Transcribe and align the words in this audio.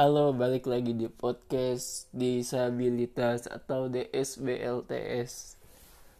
Halo, 0.00 0.32
balik 0.32 0.64
lagi 0.64 0.96
di 0.96 1.12
podcast 1.12 2.08
disabilitas 2.16 3.44
atau 3.44 3.92
DSBLTS. 3.92 5.60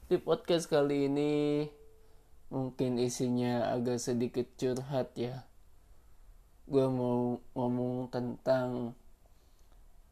Di 0.05 0.21
podcast 0.21 0.69
kali 0.69 1.09
ini 1.09 1.65
mungkin 2.53 3.01
isinya 3.01 3.73
agak 3.73 3.97
sedikit 3.97 4.45
curhat 4.61 5.17
ya. 5.17 5.49
Gue 6.69 6.93
mau 6.93 7.41
ngomong 7.57 8.13
tentang 8.13 8.93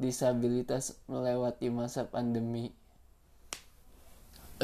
disabilitas 0.00 0.96
melewati 1.04 1.68
masa 1.68 2.08
pandemi. 2.08 2.72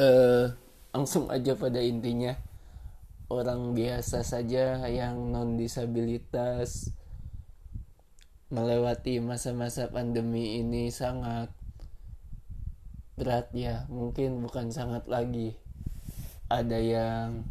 Eh, 0.01 0.49
langsung 0.97 1.29
aja 1.29 1.53
pada 1.53 1.85
intinya 1.85 2.41
orang 3.29 3.77
biasa 3.77 4.25
saja 4.25 4.81
yang 4.89 5.29
non 5.29 5.61
disabilitas 5.61 7.04
melewati 8.55 9.19
masa-masa 9.19 9.91
pandemi 9.91 10.63
ini 10.63 10.87
sangat 10.95 11.51
berat 13.19 13.51
ya. 13.51 13.91
Mungkin 13.91 14.39
bukan 14.47 14.71
sangat 14.71 15.11
lagi. 15.11 15.59
Ada 16.47 16.79
yang 16.79 17.51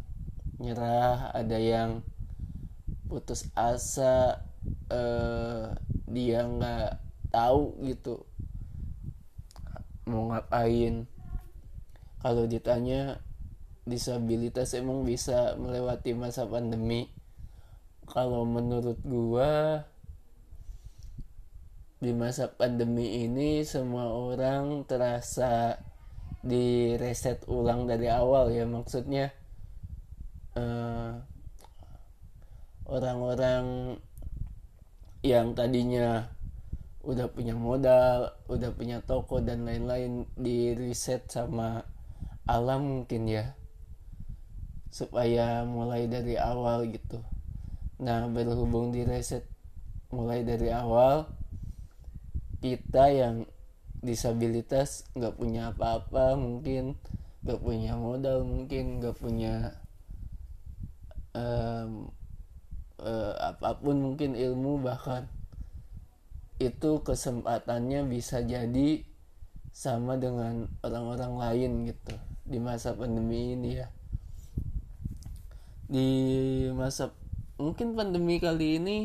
nyerah 0.56 1.36
ada 1.36 1.60
yang 1.60 2.00
putus 3.04 3.52
asa 3.52 4.48
eh, 4.88 5.76
dia 6.08 6.40
nggak 6.48 6.90
tahu 7.28 7.84
gitu 7.84 8.24
mau 10.08 10.32
ngapain. 10.32 11.04
Kalau 12.24 12.48
ditanya 12.48 13.20
disabilitas 13.84 14.72
emang 14.72 15.04
bisa 15.04 15.52
melewati 15.60 16.16
masa 16.16 16.48
pandemi? 16.48 17.12
Kalau 18.08 18.48
menurut 18.48 18.96
gua 19.04 19.84
di 22.04 22.12
masa 22.12 22.52
pandemi 22.52 23.24
ini 23.24 23.64
semua 23.64 24.12
orang 24.12 24.84
terasa 24.84 25.80
di 26.44 26.92
reset 27.00 27.40
ulang 27.48 27.88
dari 27.88 28.12
awal 28.12 28.52
ya 28.52 28.68
maksudnya 28.68 29.32
orang 30.54 31.24
orang-orang 32.84 33.96
yang 35.24 35.56
tadinya 35.56 36.28
udah 37.04 37.28
punya 37.32 37.56
modal, 37.56 38.32
udah 38.48 38.70
punya 38.76 39.00
toko 39.04 39.40
dan 39.40 39.64
lain-lain 39.64 40.28
di 40.36 40.76
reset 40.76 41.24
sama 41.32 41.84
alam 42.44 42.84
mungkin 43.04 43.24
ya 43.28 43.56
supaya 44.92 45.64
mulai 45.64 46.06
dari 46.06 46.36
awal 46.36 46.86
gitu. 46.92 47.18
Nah 47.98 48.28
berhubung 48.28 48.92
di 48.92 49.02
reset 49.04 49.48
mulai 50.12 50.44
dari 50.44 50.70
awal 50.70 51.26
kita 52.64 53.12
yang 53.12 53.44
disabilitas 54.00 55.04
nggak 55.12 55.36
punya 55.36 55.76
apa-apa 55.76 56.32
mungkin 56.32 56.96
nggak 57.44 57.60
punya 57.60 57.92
modal 57.92 58.40
mungkin 58.48 59.04
nggak 59.04 59.20
punya 59.20 59.76
um, 61.36 62.08
uh, 63.04 63.36
apa 63.52 63.76
pun 63.84 64.00
mungkin 64.00 64.32
ilmu 64.32 64.80
bahkan 64.80 65.28
itu 66.56 67.04
kesempatannya 67.04 68.08
bisa 68.08 68.40
jadi 68.40 69.04
sama 69.74 70.16
dengan 70.16 70.70
orang-orang 70.80 71.32
lain 71.36 71.72
gitu 71.92 72.16
di 72.48 72.56
masa 72.62 72.96
pandemi 72.96 73.58
ini 73.58 73.70
ya. 73.82 73.88
Di 75.84 76.08
masa 76.72 77.12
mungkin 77.60 77.92
pandemi 77.92 78.40
kali 78.40 78.80
ini 78.80 78.96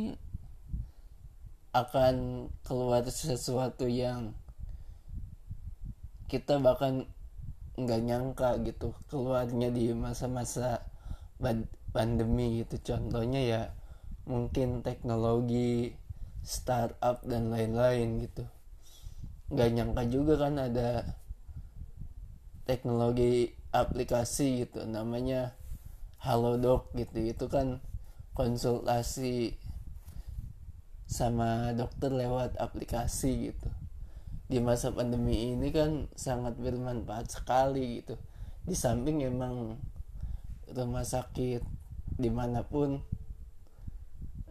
akan 1.85 2.47
keluar 2.66 3.03
sesuatu 3.08 3.88
yang 3.88 4.35
kita 6.30 6.61
bahkan 6.61 7.09
nggak 7.80 8.02
nyangka 8.05 8.49
gitu. 8.67 8.93
Keluarnya 9.08 9.71
di 9.71 9.95
masa-masa 9.95 10.83
pandemi 11.95 12.61
gitu. 12.61 12.77
Contohnya 12.93 13.42
ya 13.42 13.61
mungkin 14.30 14.86
teknologi 14.86 15.95
startup 16.45 17.23
dan 17.26 17.49
lain-lain 17.49 18.21
gitu. 18.30 18.45
Nggak 19.49 19.70
nyangka 19.73 20.03
juga 20.05 20.33
kan 20.37 20.59
ada 20.61 21.17
teknologi 22.70 23.55
aplikasi 23.73 24.67
gitu. 24.67 24.86
Namanya 24.86 25.58
Halodoc 26.21 26.93
gitu. 26.93 27.26
Itu 27.26 27.49
kan 27.49 27.82
konsultasi 28.37 29.58
sama 31.09 31.73
dokter 31.73 32.14
lewat 32.14 32.53
aplikasi 32.61 33.49
gitu. 33.49 33.70
Di 34.45 34.61
masa 34.61 34.93
pandemi 34.93 35.58
ini 35.58 35.73
kan 35.73 36.05
sangat 36.14 36.53
bermanfaat 36.61 37.33
sekali 37.33 38.05
gitu. 38.05 38.14
Di 38.61 38.77
samping 38.77 39.25
emang 39.25 39.81
rumah 40.70 41.02
sakit 41.02 41.65
di 42.14 42.30
mana 42.30 42.61
pun 42.61 43.02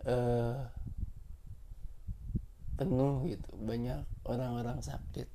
eh, 0.02 0.58
penuh 2.74 3.22
gitu. 3.30 3.48
Banyak 3.54 4.26
orang-orang 4.26 4.82
sakit. 4.82 5.30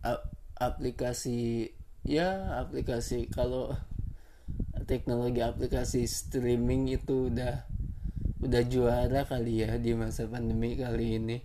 A 0.00 0.16
aplikasi 0.56 1.68
ya 2.08 2.56
aplikasi 2.64 3.28
kalau 3.28 3.76
teknologi 4.88 5.44
aplikasi 5.44 6.08
streaming 6.08 6.88
itu 6.88 7.28
udah 7.28 7.68
udah 8.40 8.62
juara 8.64 9.28
kali 9.28 9.60
ya 9.60 9.76
di 9.76 9.92
masa 9.92 10.24
pandemi 10.24 10.80
kali 10.80 11.20
ini. 11.20 11.38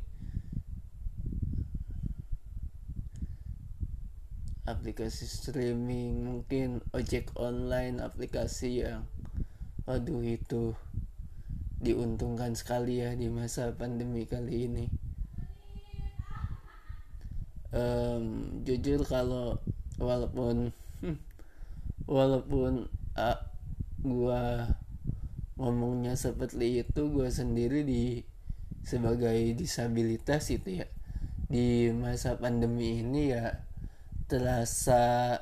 Aplikasi 4.63 5.27
streaming 5.27 6.23
mungkin 6.23 6.79
ojek 6.95 7.35
online 7.35 7.99
aplikasi 7.99 8.87
yang 8.87 9.03
aduh 9.83 10.23
itu 10.23 10.71
diuntungkan 11.83 12.55
sekali 12.55 13.03
ya 13.03 13.11
di 13.11 13.27
masa 13.27 13.75
pandemi 13.75 14.23
kali 14.23 14.71
ini. 14.71 14.85
Um, 17.75 18.63
jujur 18.63 19.03
kalau 19.03 19.59
walaupun 19.99 20.71
walaupun 22.07 22.87
gua 24.03 24.67
ngomongnya 25.55 26.19
seperti 26.19 26.83
itu 26.83 27.01
gua 27.09 27.31
sendiri 27.31 27.87
di 27.87 28.03
sebagai 28.83 29.55
disabilitas 29.55 30.51
itu 30.51 30.83
ya 30.83 30.87
di 31.47 31.87
masa 31.95 32.35
pandemi 32.35 32.99
ini 32.99 33.31
ya 33.31 33.63
terasa 34.27 35.39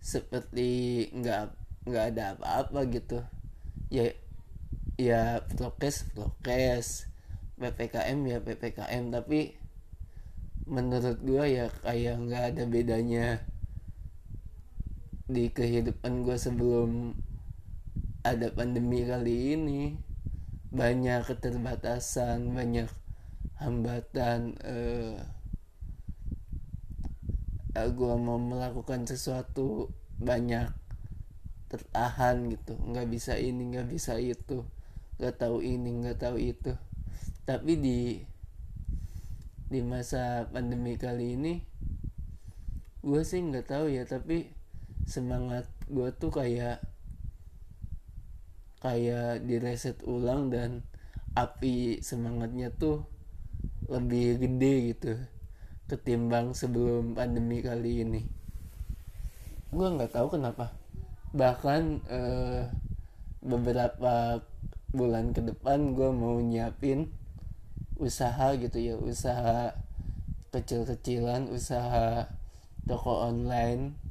seperti 0.00 1.04
nggak 1.12 1.52
nggak 1.84 2.04
ada 2.14 2.24
apa-apa 2.36 2.80
gitu. 2.88 3.20
Ya 3.92 4.12
ya 4.96 5.44
prokes 5.52 6.08
prokes. 6.16 7.08
Ppkm 7.58 8.18
ya 8.24 8.38
ppkm 8.38 9.10
tapi 9.10 9.58
menurut 10.68 11.18
gua 11.24 11.44
ya 11.48 11.66
kayak 11.82 12.16
nggak 12.22 12.44
ada 12.54 12.62
bedanya 12.70 13.42
di 15.28 15.52
kehidupan 15.52 16.24
gue 16.24 16.40
sebelum 16.40 17.12
ada 18.24 18.48
pandemi 18.56 19.04
kali 19.04 19.54
ini. 19.54 19.82
Banyak 20.68 21.28
keterbatasan 21.28 22.52
banyak 22.52 22.88
hambatan 23.60 24.56
eh, 24.64 25.16
eh 27.76 27.88
gue 27.92 28.14
mau 28.16 28.40
melakukan 28.40 29.04
sesuatu 29.04 29.92
banyak 30.16 30.72
tertahan 31.68 32.48
gitu. 32.48 32.80
Nggak 32.80 33.08
bisa 33.12 33.36
ini 33.36 33.76
nggak 33.76 33.88
bisa 33.92 34.16
itu. 34.16 34.64
Nggak 35.20 35.36
tahu 35.44 35.60
ini 35.60 35.88
nggak 36.04 36.24
tahu 36.24 36.40
itu. 36.40 36.72
Tapi 37.44 37.72
di 37.76 38.00
di 39.68 39.84
masa 39.84 40.48
pandemi 40.48 40.96
kali 40.96 41.36
ini 41.36 41.60
gue 43.04 43.22
sih 43.22 43.44
nggak 43.44 43.68
tahu 43.68 43.92
ya 43.92 44.08
tapi 44.08 44.57
semangat 45.08 45.64
gue 45.88 46.12
tuh 46.12 46.28
kayak 46.28 46.84
kayak 48.84 49.42
direset 49.48 49.96
ulang 50.04 50.52
dan 50.52 50.84
api 51.32 52.04
semangatnya 52.04 52.68
tuh 52.76 53.08
lebih 53.88 54.36
gede 54.36 54.74
gitu 54.92 55.12
ketimbang 55.88 56.52
sebelum 56.52 57.16
pandemi 57.16 57.64
kali 57.64 58.04
ini. 58.04 58.22
Gue 59.72 59.88
nggak 59.88 60.12
tahu 60.12 60.36
kenapa. 60.36 60.76
Bahkan 61.32 61.82
eh, 62.04 62.68
beberapa 63.40 64.44
bulan 64.92 65.32
ke 65.32 65.40
depan 65.40 65.96
gue 65.96 66.10
mau 66.12 66.36
nyiapin 66.40 67.08
usaha 67.96 68.56
gitu 68.56 68.78
ya 68.78 68.94
usaha 68.96 69.76
kecil-kecilan 70.48 71.52
usaha 71.52 72.24
toko 72.88 73.28
online 73.28 74.07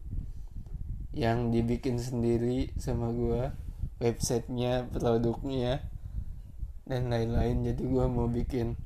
yang 1.18 1.50
dibikin 1.50 1.98
sendiri 1.98 2.70
sama 2.78 3.10
gue 3.10 3.50
websitenya 3.98 4.86
produknya 4.94 5.82
dan 6.86 7.10
lain-lain. 7.10 7.66
Jadi 7.66 7.82
gue 7.82 8.06
mau 8.06 8.30
bikin 8.30 8.78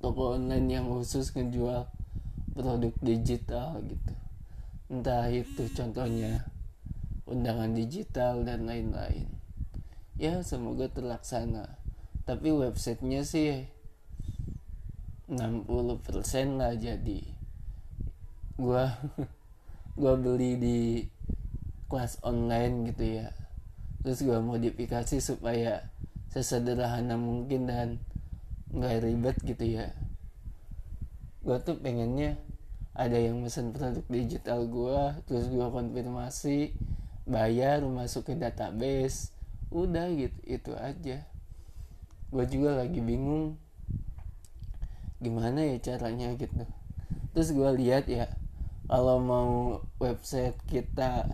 toko 0.00 0.40
online 0.40 0.80
yang 0.80 0.88
khusus 0.88 1.28
ngejual 1.36 1.84
produk 2.56 2.94
digital 3.04 3.76
gitu. 3.84 4.14
Entah 4.88 5.28
itu 5.28 5.68
contohnya 5.76 6.48
undangan 7.28 7.76
digital 7.76 8.40
dan 8.48 8.64
lain-lain. 8.64 9.28
Ya 10.16 10.40
semoga 10.40 10.88
terlaksana. 10.88 11.76
Tapi 12.24 12.56
websitenya 12.56 13.20
sih 13.20 13.68
60% 15.28 16.56
lah 16.56 16.72
jadi. 16.72 17.20
Gua 18.56 18.96
gua 20.00 20.16
beli 20.16 20.56
di 20.56 20.78
kelas 21.88 22.20
online 22.22 22.92
gitu 22.92 23.24
ya. 23.24 23.34
Terus 24.04 24.22
gua 24.22 24.38
modifikasi 24.44 25.18
supaya 25.18 25.90
sesederhana 26.30 27.16
mungkin 27.16 27.66
dan 27.66 27.88
nggak 28.70 29.04
ribet 29.04 29.36
gitu 29.42 29.64
ya. 29.80 29.92
Gua 31.42 31.58
tuh 31.64 31.80
pengennya 31.80 32.36
ada 32.92 33.16
yang 33.16 33.40
mesen 33.40 33.72
produk 33.72 34.04
digital 34.06 34.68
gua 34.68 35.16
terus 35.24 35.48
gua 35.48 35.72
konfirmasi 35.72 36.76
bayar 37.28 37.84
masuk 37.84 38.32
ke 38.32 38.34
database 38.40 39.36
udah 39.68 40.08
gitu 40.16 40.40
itu 40.48 40.72
aja. 40.80 41.28
Gue 42.32 42.44
juga 42.48 42.76
lagi 42.80 43.00
bingung 43.04 43.60
gimana 45.20 45.60
ya 45.60 45.76
caranya 45.80 46.32
gitu. 46.40 46.64
Terus 47.36 47.52
gue 47.52 47.70
lihat 47.84 48.08
ya 48.08 48.32
kalau 48.88 49.20
mau 49.20 49.52
website 50.00 50.56
kita 50.68 51.28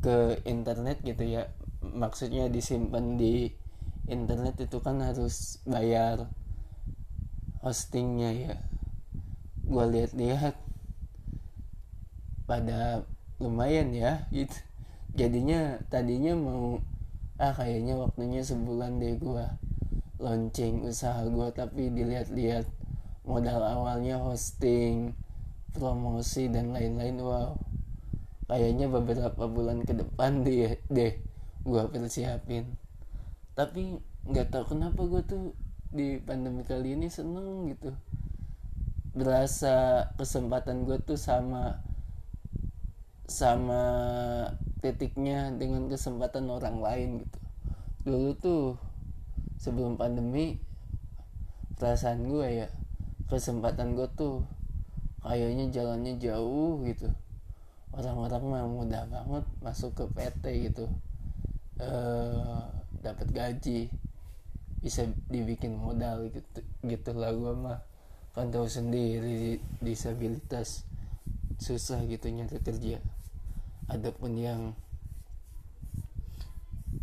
ke 0.00 0.40
internet 0.48 1.00
gitu 1.04 1.24
ya. 1.24 1.52
Maksudnya 1.80 2.48
disimpan 2.48 3.16
di 3.16 3.52
internet 4.08 4.56
itu 4.64 4.80
kan 4.80 5.00
harus 5.00 5.60
bayar 5.68 6.28
hostingnya 7.60 8.30
ya. 8.32 8.54
Gue 9.64 9.84
lihat-lihat. 9.86 10.56
Pada 12.48 13.06
lumayan 13.38 13.94
ya 13.94 14.26
gitu. 14.34 14.56
Jadinya 15.14 15.78
tadinya 15.86 16.34
mau 16.34 16.82
ah 17.40 17.56
kayaknya 17.56 17.96
waktunya 17.96 18.44
sebulan 18.44 19.00
deh 19.00 19.16
gue 19.16 19.44
launching 20.20 20.84
usaha 20.84 21.24
gue 21.24 21.48
tapi 21.56 21.88
dilihat-lihat 21.88 22.68
modal 23.24 23.64
awalnya 23.64 24.20
hosting 24.20 25.14
promosi 25.72 26.50
dan 26.50 26.74
lain-lain. 26.74 27.16
Wow 27.22 27.70
kayaknya 28.50 28.90
beberapa 28.90 29.46
bulan 29.46 29.86
ke 29.86 29.94
depan 29.94 30.42
deh 30.42 30.74
deh 30.90 31.14
gue 31.62 31.82
persiapin. 31.86 32.66
Tapi 33.54 33.94
nggak 34.26 34.50
tahu 34.50 34.74
kenapa 34.74 35.06
gue 35.06 35.22
tuh 35.22 35.54
di 35.94 36.18
pandemi 36.18 36.66
kali 36.66 36.98
ini 36.98 37.06
seneng 37.06 37.70
gitu. 37.70 37.94
Berasa 39.14 40.10
kesempatan 40.18 40.82
gue 40.82 40.98
tuh 40.98 41.14
sama 41.14 41.78
sama 43.30 43.82
titiknya 44.82 45.54
dengan 45.54 45.86
kesempatan 45.86 46.50
orang 46.50 46.82
lain 46.82 47.08
gitu. 47.22 47.38
Dulu 48.02 48.30
tuh 48.34 48.64
sebelum 49.62 49.94
pandemi 49.94 50.58
perasaan 51.78 52.26
gue 52.26 52.66
ya 52.66 52.68
kesempatan 53.30 53.94
gue 53.94 54.10
tuh 54.18 54.42
kayaknya 55.22 55.70
jalannya 55.70 56.18
jauh 56.18 56.82
gitu 56.82 57.14
orang-orang 57.90 58.42
mah 58.46 58.64
mudah 58.66 59.04
banget 59.10 59.44
masuk 59.60 59.90
ke 59.98 60.04
PT 60.14 60.44
gitu. 60.70 60.86
Eh 61.78 62.60
dapat 63.00 63.28
gaji. 63.32 63.90
Bisa 64.80 65.04
dibikin 65.28 65.76
modal 65.76 66.32
gitu 66.32 66.64
gitu 66.86 67.10
lah 67.12 67.34
gue 67.34 67.52
mah. 67.52 67.78
Kan 68.32 68.54
tahu 68.54 68.70
sendiri 68.70 69.60
disabilitas. 69.82 70.86
Susah 71.60 72.00
gitu 72.08 72.30
nyari 72.32 72.58
kerja. 72.62 73.02
Adapun 73.90 74.38
yang 74.38 74.72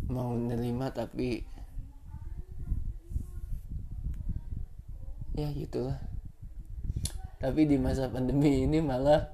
mau 0.08 0.32
nerima 0.32 0.88
tapi 0.88 1.44
ya 5.36 5.52
gitulah. 5.54 6.00
Tapi 7.38 7.70
di 7.70 7.78
masa 7.78 8.10
pandemi 8.10 8.66
ini 8.66 8.82
malah 8.82 9.30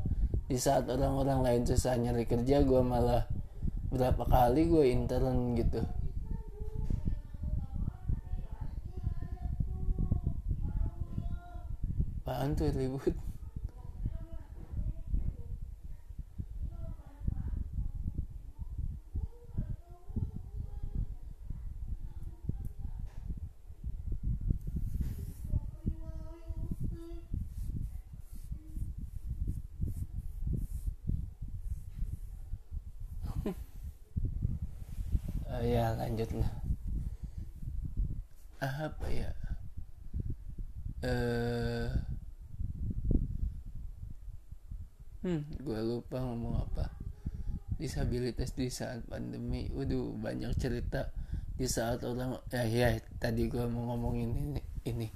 di 0.55 0.63
saat 0.63 0.87
orang-orang 0.87 1.43
lain 1.43 1.63
susah 1.67 1.99
nyari 1.99 2.31
kerja 2.31 2.63
gue 2.63 2.79
malah 2.79 3.27
berapa 3.91 4.23
kali 4.23 4.71
gue 4.71 4.87
intern 4.87 5.59
gitu. 5.59 5.83
Apaan 12.23 12.55
tuh 12.55 12.71
ribut 12.71 13.19
uh, 35.55 35.63
lanjut 36.25 36.41
lah. 36.41 36.53
Apa 38.65 39.07
ya? 39.13 39.31
Eh 41.05 41.89
hmm 45.25 45.61
gue 45.61 45.81
lupa 45.85 46.25
ngomong 46.25 46.65
apa. 46.65 46.89
Disabilitas 47.77 48.57
di 48.57 48.73
saat 48.73 49.05
pandemi. 49.05 49.69
Waduh 49.69 50.17
banyak 50.17 50.57
cerita 50.57 51.13
di 51.55 51.69
saat 51.69 52.03
orang 52.03 52.41
ya 52.51 52.65
ya 52.65 52.89
tadi 53.21 53.47
gue 53.53 53.65
mau 53.69 53.93
ngomongin 53.93 54.33
ini 54.33 54.63
ini. 54.89 55.09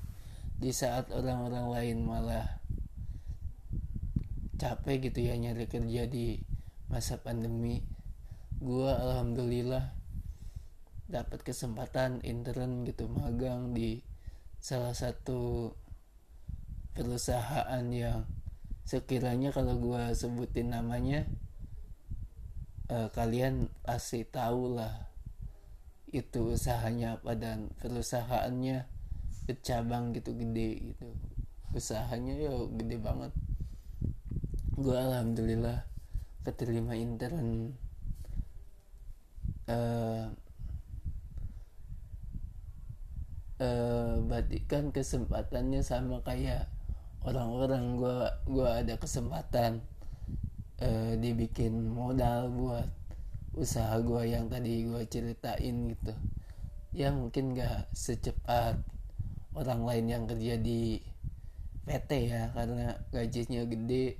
Di 0.59 0.75
saat 0.77 1.09
orang-orang 1.09 1.73
lain 1.73 1.99
malah 2.05 2.61
capek 4.59 5.09
gitu 5.09 5.25
ya 5.25 5.41
nyari 5.41 5.65
kerja 5.65 6.05
di 6.05 6.37
masa 6.93 7.17
pandemi. 7.17 7.81
Gue 8.59 8.91
alhamdulillah 8.91 9.98
dapat 11.09 11.41
kesempatan 11.41 12.21
intern 12.21 12.85
gitu 12.85 13.09
magang 13.09 13.73
di 13.73 14.05
salah 14.61 14.93
satu 14.93 15.73
perusahaan 16.93 17.85
yang 17.89 18.29
sekiranya 18.85 19.49
kalau 19.51 19.81
gue 19.81 20.03
sebutin 20.13 20.73
namanya 20.77 21.25
eh, 22.93 23.09
kalian 23.13 23.73
pasti 23.85 24.29
tahu 24.29 24.77
lah 24.77 25.09
itu 26.09 26.57
usahanya 26.57 27.21
apa 27.21 27.37
dan 27.37 27.69
perusahaannya 27.81 28.89
bercabang 29.45 30.13
gitu 30.17 30.33
gede 30.37 30.93
gitu. 30.93 31.09
Usahanya 31.73 32.37
ya 32.37 32.53
gede 32.77 32.97
banget. 33.01 33.33
Gue 34.77 34.97
alhamdulillah 34.97 35.85
keterima 36.45 36.97
intern 36.97 37.77
uh, 39.69 40.33
uh, 43.59 44.23
berarti 44.25 44.65
kan 44.67 44.91
kesempatannya 44.95 45.83
sama 45.83 46.23
kayak 46.23 46.71
orang-orang. 47.23 47.99
Gue 47.99 48.19
gua 48.47 48.83
ada 48.83 48.95
kesempatan 48.99 49.83
uh, 50.83 51.13
dibikin 51.19 51.91
modal 51.91 52.51
buat 52.55 52.89
usaha 53.59 53.99
gue 53.99 54.23
yang 54.31 54.47
tadi 54.47 54.87
gue 54.87 55.03
ceritain 55.11 55.77
gitu. 55.91 56.15
Ya 56.95 57.11
mungkin 57.11 57.59
gak 57.59 57.91
secepat 57.93 58.81
orang 59.53 59.83
lain 59.83 60.07
yang 60.07 60.25
kerja 60.31 60.55
di 60.57 61.03
PT 61.83 62.31
ya 62.31 62.55
karena 62.55 62.95
gajinya 63.11 63.67
gede 63.67 64.17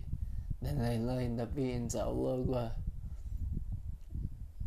dan 0.59 0.83
lain-lain. 0.83 1.39
Tapi 1.39 1.63
insya 1.79 2.11
Allah 2.11 2.35
gue 2.43 2.65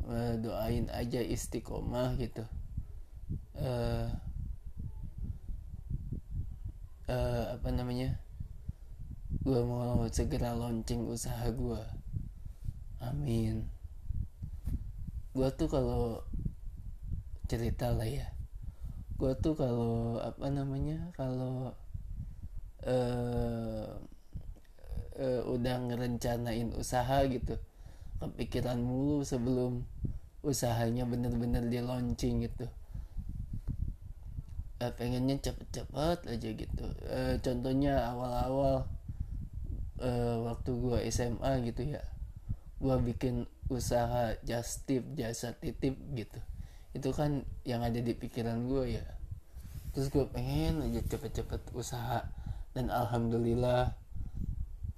uh, 0.07 0.33
doain 0.39 0.87
aja 0.95 1.19
istiqomah 1.19 2.15
gitu. 2.15 2.47
Uh, 3.59 4.07
uh, 7.11 7.43
apa 7.59 7.67
namanya? 7.75 8.15
Gue 9.43 9.59
mau 9.67 10.07
segera 10.07 10.55
launching 10.55 11.11
usaha 11.11 11.51
gue 11.51 11.81
amin. 13.03 13.67
Gue 15.35 15.49
tuh 15.59 15.67
kalau 15.67 16.23
cerita 17.51 17.91
lah 17.91 18.07
ya. 18.07 18.31
Gue 19.19 19.35
tuh 19.43 19.59
kalau 19.59 20.23
apa 20.23 20.47
namanya? 20.47 21.11
Kalau 21.19 21.75
uh, 22.87 23.87
uh, 25.19 25.41
udah 25.51 25.75
ngerencanain 25.91 26.71
usaha 26.79 27.27
gitu 27.27 27.59
kepikiran 28.21 28.77
mulu 28.77 29.25
sebelum 29.25 29.81
usahanya 30.45 31.09
bener-bener 31.09 31.65
di 31.65 31.81
launching 31.81 32.45
gitu 32.45 32.69
uh, 34.81 34.91
pengennya 34.97 35.37
cepet-cepet 35.37 36.25
aja 36.25 36.49
gitu. 36.57 36.85
Uh, 37.05 37.37
contohnya 37.45 38.01
awal-awal 38.09 38.89
uh, 40.01 40.35
waktu 40.49 40.73
gua 40.73 40.97
SMA 41.05 41.69
gitu 41.69 41.93
ya 41.93 42.01
gua 42.81 42.97
bikin 42.97 43.45
usaha 43.71 44.35
just 44.43 44.83
tip 44.83 45.05
jasa 45.15 45.55
titip 45.55 45.95
gitu. 46.17 46.39
Itu 46.91 47.15
kan 47.15 47.47
yang 47.63 47.87
ada 47.87 48.03
di 48.03 48.11
pikiran 48.11 48.67
gue 48.67 48.99
ya. 48.99 49.05
Terus 49.95 50.11
gue 50.11 50.27
pengen 50.27 50.83
aja 50.83 50.99
cepet-cepet 51.07 51.71
usaha 51.71 52.27
dan 52.75 52.91
alhamdulillah 52.91 53.95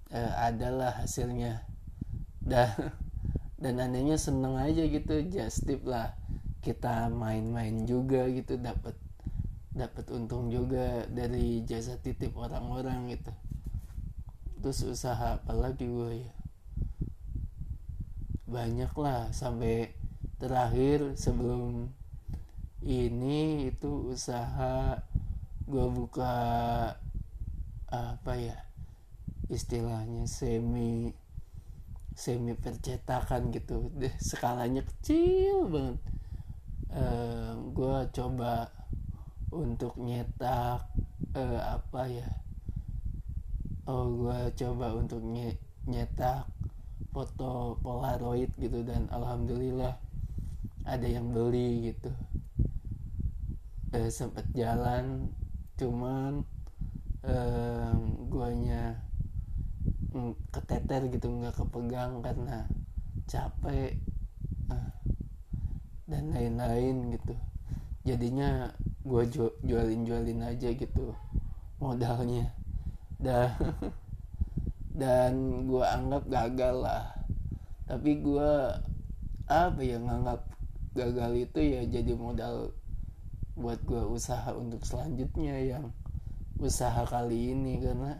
uh, 0.09 0.33
adalah 0.41 1.05
hasilnya. 1.05 1.61
Dan 2.41 2.67
dan 3.63 3.79
anehnya 3.79 4.17
seneng 4.17 4.57
aja 4.57 4.83
gitu 4.89 5.21
just 5.29 5.69
tip 5.69 5.85
lah. 5.85 6.17
Kita 6.65 7.13
main-main 7.13 7.85
juga 7.85 8.25
gitu 8.31 8.57
dapat 8.57 8.97
dapat 9.73 10.05
untung 10.13 10.53
juga 10.53 11.09
dari 11.09 11.65
jasa 11.65 11.97
titip 11.97 12.37
orang-orang 12.37 13.09
gitu. 13.09 13.33
Terus 14.61 14.79
usaha 14.85 15.41
apalagi 15.41 15.89
gue 15.89 16.11
ya? 16.23 16.33
Banyak 18.45 18.93
lah 18.95 19.33
sampai 19.33 19.97
terakhir 20.37 21.17
sebelum 21.17 21.89
ini 22.85 23.73
itu 23.73 24.13
usaha 24.13 25.01
gue 25.65 25.87
buka 25.89 26.35
apa 27.89 28.33
ya 28.35 28.57
istilahnya 29.49 30.29
semi 30.29 31.09
semi 32.13 32.53
percetakan 32.53 33.49
gitu. 33.49 33.89
Deh 33.97 34.13
skalanya 34.21 34.85
kecil 34.85 35.65
banget. 35.65 35.97
Uh, 36.93 37.57
gue 37.73 37.97
coba 38.13 38.69
untuk 39.53 39.93
nyetak 40.01 40.81
uh, 41.37 41.59
apa 41.77 42.01
ya 42.09 42.29
oh 43.85 44.07
gue 44.15 44.39
coba 44.55 44.95
untuk 44.95 45.19
nye 45.19 45.53
nyetak 45.85 46.47
foto 47.11 47.77
polaroid 47.83 48.49
gitu 48.57 48.81
dan 48.81 49.05
alhamdulillah 49.13 49.93
ada 50.83 51.07
yang 51.07 51.31
beli 51.31 51.93
gitu. 51.93 52.11
Uh, 53.93 54.09
sempet 54.09 54.47
jalan 54.57 55.29
cuman 55.77 56.41
uh, 57.27 57.93
guanya 58.31 58.97
keteter 60.53 61.09
gitu 61.13 61.29
nggak 61.29 61.53
kepegang 61.57 62.21
karena 62.25 62.65
capek 63.29 63.99
uh, 64.73 64.93
dan 66.09 66.33
lain-lain 66.33 67.13
gitu. 67.13 67.35
Jadinya 68.03 68.73
gue 69.03 69.23
jualin 69.67 70.07
jualin 70.07 70.41
aja 70.47 70.71
gitu 70.71 71.11
modalnya. 71.83 72.55
Dan 73.19 73.51
dan 75.01 75.33
gue 75.67 75.83
anggap 75.83 76.23
gagal 76.31 76.75
lah. 76.87 77.11
Tapi 77.83 78.23
gue 78.23 78.51
apa 79.51 79.81
ya 79.83 79.99
nganggap 79.99 80.47
gagal 80.95 81.31
itu 81.35 81.59
ya 81.59 81.81
jadi 81.83 82.15
modal 82.15 82.71
buat 83.59 83.83
gue 83.83 84.01
usaha 84.07 84.55
untuk 84.55 84.81
selanjutnya 84.87 85.59
yang 85.59 85.91
usaha 86.63 87.03
kali 87.03 87.51
ini. 87.51 87.83
Karena 87.83 88.15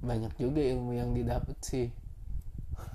banyak 0.00 0.32
juga 0.40 0.64
ilmu 0.64 0.96
yang 0.96 1.12
didapat 1.12 1.56
sih. 1.60 1.88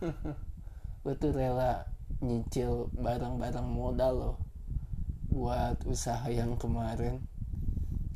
Gue 1.01 1.15
tuh 1.15 1.32
rela 1.32 1.88
nyicil 2.20 2.91
barang-barang 3.00 3.63
modal 3.63 4.13
loh 4.13 4.49
buat 5.29 5.77
usaha 5.86 6.25
yang 6.29 6.57
kemarin. 6.57 7.21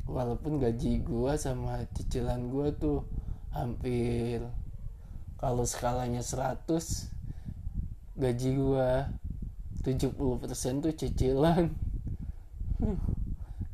Walaupun 0.04 0.60
gaji 0.60 1.00
gue 1.00 1.32
sama 1.40 1.86
cicilan 1.96 2.52
gue 2.52 2.68
tuh 2.76 3.06
hampir 3.54 4.44
kalau 5.40 5.64
skalanya 5.64 6.20
100 6.20 6.66
gaji 8.18 8.50
gue 8.54 8.90
70% 9.86 10.84
tuh 10.84 10.94
cicilan. 10.94 11.70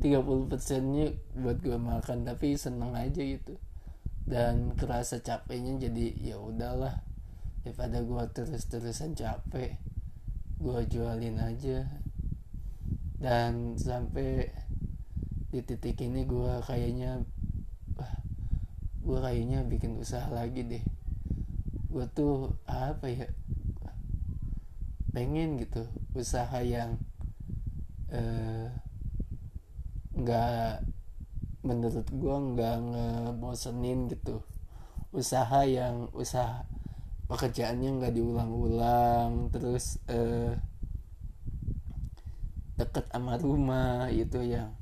30 0.01 0.49
persennya 0.49 1.13
buat 1.37 1.61
gue 1.61 1.77
makan 1.77 2.25
tapi 2.25 2.57
seneng 2.57 2.97
aja 2.97 3.21
gitu. 3.21 3.57
Dan 4.25 4.73
kerasa 4.79 5.21
capeknya 5.21 5.91
jadi 5.91 6.33
ya 6.33 6.37
udahlah 6.41 7.05
daripada 7.61 8.01
gue 8.01 8.25
terus-terusan 8.33 9.13
capek 9.13 9.77
gue 10.61 10.81
jualin 10.89 11.37
aja 11.41 11.85
dan 13.21 13.77
sampai 13.77 14.49
di 15.53 15.61
titik 15.61 16.01
ini 16.01 16.25
gue 16.25 16.65
kayaknya 16.65 17.21
gue 19.05 19.19
kayaknya 19.21 19.61
bikin 19.69 20.01
usaha 20.01 20.25
lagi 20.33 20.65
deh. 20.65 20.85
Gue 21.93 22.09
tuh 22.17 22.57
apa 22.65 23.13
ya 23.13 23.29
pengen 25.11 25.59
gitu 25.61 25.85
usaha 26.17 26.63
yang 26.63 26.97
eh, 28.09 28.71
nggak 30.17 30.81
uh, 30.81 30.87
menurut 31.61 32.09
gue 32.09 32.37
nggak 32.57 32.77
ngebosenin 32.81 34.09
gitu. 34.09 34.41
Usaha 35.13 35.67
yang 35.67 36.09
usaha 36.17 36.65
pekerjaannya 37.29 38.01
nggak 38.01 38.15
diulang-ulang 38.15 39.51
terus 39.51 39.99
uh, 40.09 40.55
deket 42.81 43.05
sama 43.13 43.37
rumah 43.37 44.09
itu 44.09 44.41
yang 44.41 44.73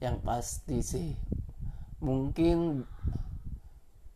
yang 0.00 0.16
pasti 0.24 0.80
sih 0.80 1.12
mungkin 2.00 2.88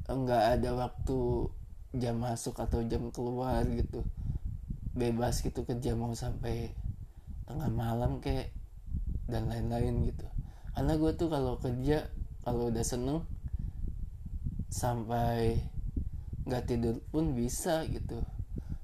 enggak 0.09 0.59
ada 0.59 0.71
waktu 0.73 1.51
jam 1.93 2.25
masuk 2.25 2.57
atau 2.57 2.81
jam 2.89 3.13
keluar 3.13 3.69
gitu. 3.69 4.01
Bebas 4.93 5.45
gitu 5.45 5.65
kerja 5.65 5.93
mau 5.93 6.13
sampai 6.17 6.73
tengah 7.45 7.69
malam 7.69 8.21
kayak 8.25 8.53
dan 9.29 9.49
lain-lain 9.49 10.09
gitu. 10.09 10.25
Karena 10.73 10.97
gue 10.97 11.13
tuh 11.17 11.29
kalau 11.29 11.61
kerja 11.61 12.09
kalau 12.45 12.73
udah 12.73 12.85
seneng 12.85 13.25
sampai 14.73 15.61
nggak 16.49 16.65
tidur 16.65 16.97
pun 17.13 17.37
bisa 17.37 17.85
gitu. 17.89 18.21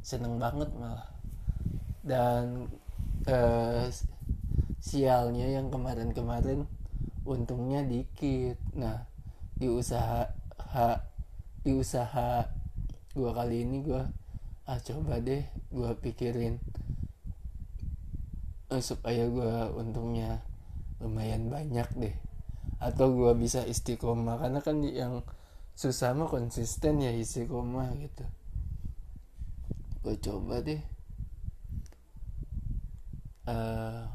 Seneng 0.05 0.37
banget 0.37 0.69
malah. 0.77 1.09
Dan 2.05 2.73
uh, 3.29 3.89
sialnya 4.89 5.45
yang 5.45 5.69
kemarin-kemarin 5.69 6.65
untungnya 7.29 7.85
dikit. 7.85 8.57
Nah 8.73 9.05
di 9.53 9.69
usaha 9.69 10.33
ha, 10.73 11.05
di 11.61 11.77
usaha 11.77 12.49
gua 13.13 13.31
kali 13.37 13.69
ini 13.69 13.85
gua 13.85 14.09
ah 14.65 14.81
coba 14.81 15.21
deh 15.21 15.45
gua 15.69 15.93
pikirin. 16.01 16.57
Uh, 18.73 18.81
supaya 18.81 19.29
gua 19.29 19.69
untungnya 19.77 20.41
lumayan 21.05 21.53
banyak 21.53 21.89
deh. 22.01 22.15
Atau 22.81 23.13
gua 23.13 23.37
bisa 23.37 23.69
istiqomah 23.69 24.41
karena 24.41 24.65
kan 24.65 24.81
yang 24.81 25.21
susah 25.79 26.11
mah 26.11 26.27
konsisten 26.27 26.99
ya 26.99 27.15
istiqomah 27.15 27.95
gitu. 28.03 28.27
Gue 30.03 30.19
coba 30.19 30.59
deh. 30.59 30.83
Uh, 33.47 34.11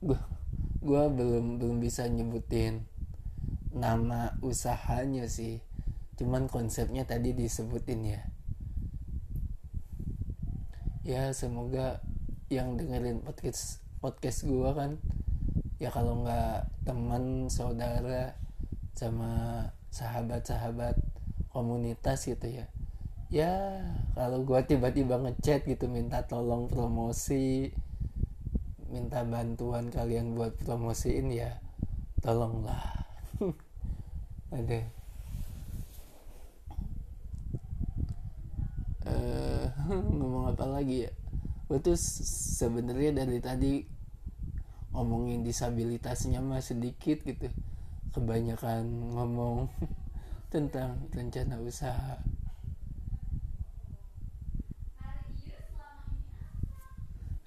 gue 0.00 0.16
gue 0.80 1.04
belum 1.12 1.60
belum 1.60 1.76
bisa 1.76 2.08
nyebutin 2.08 2.88
nama 3.70 4.34
usahanya 4.40 5.28
sih. 5.28 5.60
Cuman 6.16 6.48
konsepnya 6.48 7.04
tadi 7.04 7.36
disebutin 7.36 8.00
ya. 8.04 8.22
Ya 11.04 11.32
semoga 11.36 12.00
yang 12.48 12.80
dengerin 12.80 13.20
podcast 13.20 13.84
podcast 14.00 14.48
gue 14.48 14.70
kan 14.72 14.96
ya 15.76 15.92
kalau 15.92 16.24
nggak 16.24 16.66
teman 16.84 17.48
saudara 17.52 18.36
sama 18.96 19.64
sahabat-sahabat 19.92 20.96
komunitas 21.52 22.24
gitu 22.24 22.48
ya. 22.48 22.66
Ya 23.28 23.84
kalau 24.16 24.48
gue 24.48 24.60
tiba-tiba 24.64 25.20
ngechat 25.20 25.68
gitu 25.68 25.92
minta 25.92 26.24
tolong 26.24 26.66
promosi 26.72 27.76
minta 28.90 29.22
bantuan 29.22 29.86
kalian 29.88 30.34
buat 30.34 30.58
promosiin 30.66 31.30
ya 31.30 31.62
tolonglah. 32.20 33.06
Ada. 34.56 34.80
Uh, 39.06 39.66
ngomong 40.18 40.52
apa 40.52 40.66
lagi 40.68 41.08
ya? 41.08 41.10
Gue 41.70 41.78
tuh 41.78 41.96
sebenarnya 42.58 43.22
dari 43.24 43.38
tadi 43.38 43.72
ngomongin 44.90 45.46
disabilitasnya 45.46 46.42
mah 46.42 46.60
sedikit 46.60 47.22
gitu. 47.22 47.46
Kebanyakan 48.10 49.14
ngomong 49.14 49.70
tentang 50.52 51.06
rencana 51.14 51.62
usaha 51.62 52.18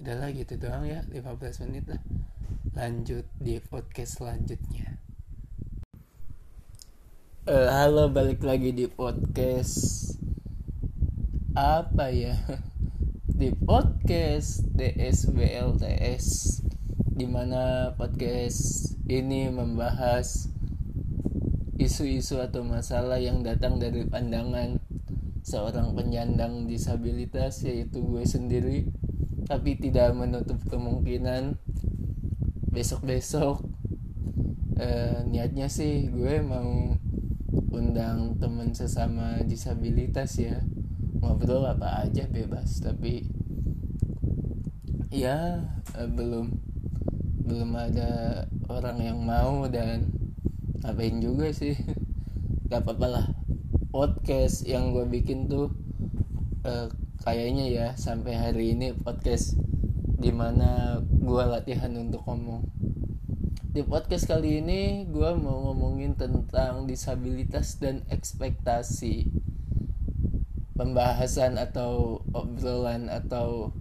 udahlah 0.04 0.36
gitu 0.36 0.60
doang 0.60 0.84
ya 0.84 1.00
15 1.16 1.64
menit 1.64 1.88
lah. 1.88 2.04
Lanjut 2.76 3.24
di 3.40 3.56
podcast 3.64 4.20
selanjutnya. 4.20 5.00
Uh, 7.48 7.72
halo 7.72 8.12
balik 8.12 8.44
lagi 8.44 8.76
di 8.76 8.92
podcast. 8.92 10.12
Apa 11.56 12.12
ya? 12.12 12.36
Di 13.40 13.56
podcast 13.56 14.68
DSBLTS 14.76 16.28
di 17.16 17.24
mana 17.24 17.96
podcast 17.96 18.94
ini 19.08 19.48
membahas 19.48 20.52
isu-isu 21.80 22.44
atau 22.44 22.68
masalah 22.68 23.24
yang 23.24 23.40
datang 23.40 23.80
dari 23.80 24.04
pandangan 24.04 24.84
seorang 25.48 25.96
penyandang 25.96 26.68
disabilitas 26.68 27.64
yaitu 27.64 28.04
gue 28.04 28.28
sendiri 28.28 28.92
tapi 29.44 29.76
tidak 29.76 30.16
menutup 30.16 30.60
kemungkinan 30.72 31.60
besok-besok 32.74 33.62
eh, 34.80 35.22
niatnya 35.30 35.70
sih 35.70 36.10
gue 36.10 36.42
mau 36.42 36.98
undang 37.74 38.38
teman 38.38 38.74
sesama 38.74 39.42
disabilitas 39.46 40.38
ya. 40.42 40.62
Ngobrol 41.24 41.64
apa 41.64 42.04
aja 42.04 42.28
bebas 42.28 42.84
tapi 42.84 43.30
ya 45.14 45.62
eh, 45.96 46.10
belum 46.10 46.50
belum 47.44 47.72
ada 47.76 48.44
orang 48.72 48.98
yang 49.04 49.20
mau 49.22 49.70
dan 49.70 50.10
ngapain 50.82 51.22
juga 51.22 51.54
sih. 51.54 51.78
Gak 52.72 52.86
apa-apa 52.86 53.08
lah. 53.08 53.26
Podcast 53.94 54.66
yang 54.66 54.90
gue 54.90 55.06
bikin 55.06 55.46
tuh 55.46 55.70
eh, 56.66 56.90
kayaknya 57.24 57.66
ya 57.72 57.88
sampai 57.96 58.36
hari 58.36 58.76
ini 58.76 58.92
podcast 58.92 59.56
di 60.20 60.28
mana 60.36 61.00
gue 61.08 61.44
latihan 61.48 61.96
untuk 61.96 62.20
ngomong. 62.28 62.68
Di 63.72 63.80
podcast 63.80 64.28
kali 64.28 64.60
ini 64.60 65.08
gue 65.08 65.32
mau 65.40 65.72
ngomongin 65.72 66.20
tentang 66.20 66.84
disabilitas 66.84 67.80
dan 67.80 68.04
ekspektasi. 68.12 69.32
Pembahasan 70.76 71.56
atau 71.56 72.20
obrolan 72.36 73.08
atau 73.08 73.72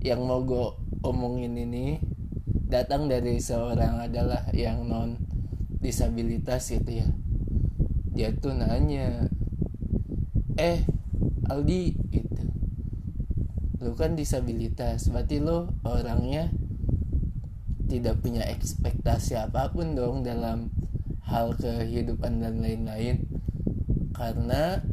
yang 0.00 0.24
mau 0.24 0.40
gue 0.40 0.72
omongin 1.04 1.60
ini 1.60 2.00
datang 2.72 3.04
dari 3.04 3.36
seorang 3.36 4.00
adalah 4.00 4.48
yang 4.56 4.88
non 4.88 5.20
disabilitas 5.76 6.72
gitu 6.72 7.04
ya. 7.04 7.08
Dia 8.16 8.32
tuh 8.32 8.56
nanya 8.56 9.28
eh 10.56 10.80
Aldi 11.52 11.82
gitu 12.16 12.27
lu 13.78 13.94
kan 13.94 14.18
disabilitas 14.18 15.06
berarti 15.06 15.38
lu 15.38 15.70
orangnya 15.86 16.50
tidak 17.88 18.20
punya 18.20 18.44
ekspektasi 18.44 19.38
apa 19.38 19.72
pun 19.72 19.96
dong 19.96 20.26
dalam 20.26 20.68
hal 21.24 21.56
kehidupan 21.56 22.44
dan 22.44 22.60
lain-lain. 22.60 23.24
Karena 24.12 24.84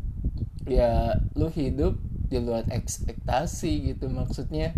ya 0.64 1.20
lu 1.36 1.52
hidup 1.52 2.00
di 2.32 2.40
luar 2.40 2.64
ekspektasi 2.72 3.92
gitu. 3.94 4.08
Maksudnya 4.08 4.72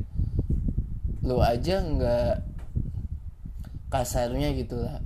lu 1.22 1.38
aja 1.44 1.84
nggak 1.86 2.36
kasarnya 3.94 4.56
gitulah. 4.58 5.04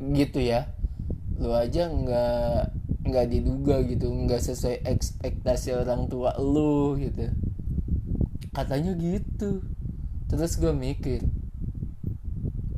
Gitu 0.00 0.40
ya. 0.40 0.72
Lu 1.36 1.52
aja 1.52 1.92
nggak 1.92 2.84
nggak 3.04 3.26
diduga 3.28 3.84
gitu 3.84 4.08
nggak 4.08 4.40
sesuai 4.40 4.80
ekspektasi 4.88 5.76
orang 5.76 6.08
tua 6.08 6.32
lu 6.40 6.96
gitu 6.96 7.28
katanya 8.54 8.94
gitu. 8.94 9.66
Terus 10.30 10.56
gue 10.56 10.70
mikir 10.70 11.20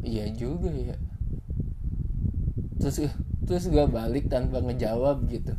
iya 0.01 0.33
juga 0.33 0.73
ya. 0.73 0.97
Terus 2.81 3.13
terus 3.45 3.65
gue 3.69 3.85
balik 3.87 4.33
tanpa 4.33 4.65
ngejawab 4.65 5.29
gitu. 5.29 5.53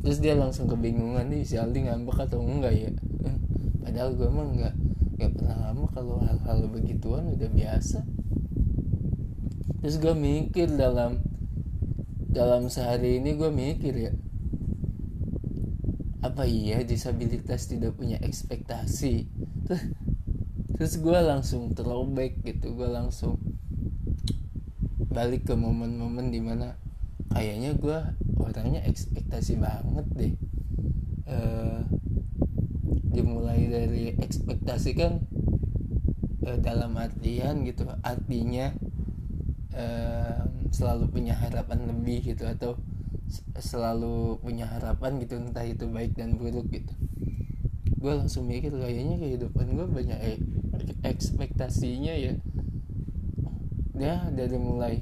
Terus 0.00 0.18
dia 0.22 0.32
langsung 0.38 0.70
kebingungan 0.70 1.28
nih 1.28 1.44
si 1.44 1.60
Aldi 1.60 1.90
ngambek 1.90 2.30
atau 2.30 2.40
enggak 2.40 2.72
ya? 2.72 2.90
Padahal 3.84 4.16
gue 4.16 4.26
emang 4.30 4.56
nggak 4.56 4.74
nggak 5.18 5.30
pernah 5.36 5.56
ngambek 5.66 5.90
kalau 5.92 6.16
hal-hal 6.22 6.58
begituan 6.70 7.26
udah 7.34 7.50
biasa. 7.50 8.00
Terus 9.82 9.96
gue 9.98 10.14
mikir 10.14 10.70
dalam 10.78 11.20
dalam 12.30 12.70
sehari 12.70 13.18
ini 13.18 13.34
gue 13.34 13.50
mikir 13.50 13.94
ya 13.98 14.12
apa 16.20 16.44
iya 16.44 16.84
disabilitas 16.84 17.68
tidak 17.68 17.96
punya 17.96 18.20
ekspektasi? 18.20 19.28
Terus 20.76 20.92
gue 21.00 21.18
langsung 21.20 21.72
throwback 21.72 22.40
gitu 22.44 22.76
gue 22.76 22.88
langsung 22.88 23.40
balik 25.10 25.48
ke 25.48 25.54
momen-momen 25.56 26.30
di 26.30 26.40
mana 26.40 26.76
kayaknya 27.32 27.76
gue 27.76 27.98
orangnya 28.40 28.84
ekspektasi 28.84 29.60
banget 29.60 30.06
deh. 30.16 30.34
Uh, 31.30 31.84
dimulai 33.10 33.66
dari 33.70 34.14
ekspektasi 34.18 34.90
kan 34.98 35.22
uh, 36.46 36.58
dalam 36.58 36.94
artian 36.98 37.66
gitu 37.66 37.86
artinya 38.02 38.74
uh, 39.74 40.46
selalu 40.70 41.10
punya 41.10 41.34
harapan 41.34 41.90
lebih 41.90 42.34
gitu 42.34 42.46
atau 42.46 42.78
selalu 43.58 44.42
punya 44.42 44.66
harapan 44.66 45.22
gitu 45.22 45.38
entah 45.38 45.62
itu 45.62 45.86
baik 45.86 46.18
dan 46.18 46.34
buruk 46.34 46.66
gitu. 46.74 46.92
Gue 48.00 48.16
langsung 48.16 48.48
mikir 48.48 48.72
kayaknya 48.74 49.20
kehidupan 49.20 49.76
gue 49.76 49.86
banyak 49.86 50.18
e 50.18 50.32
ekspektasinya 51.04 52.14
ya. 52.16 52.34
Dia 53.94 54.32
dari 54.32 54.56
mulai 54.56 54.94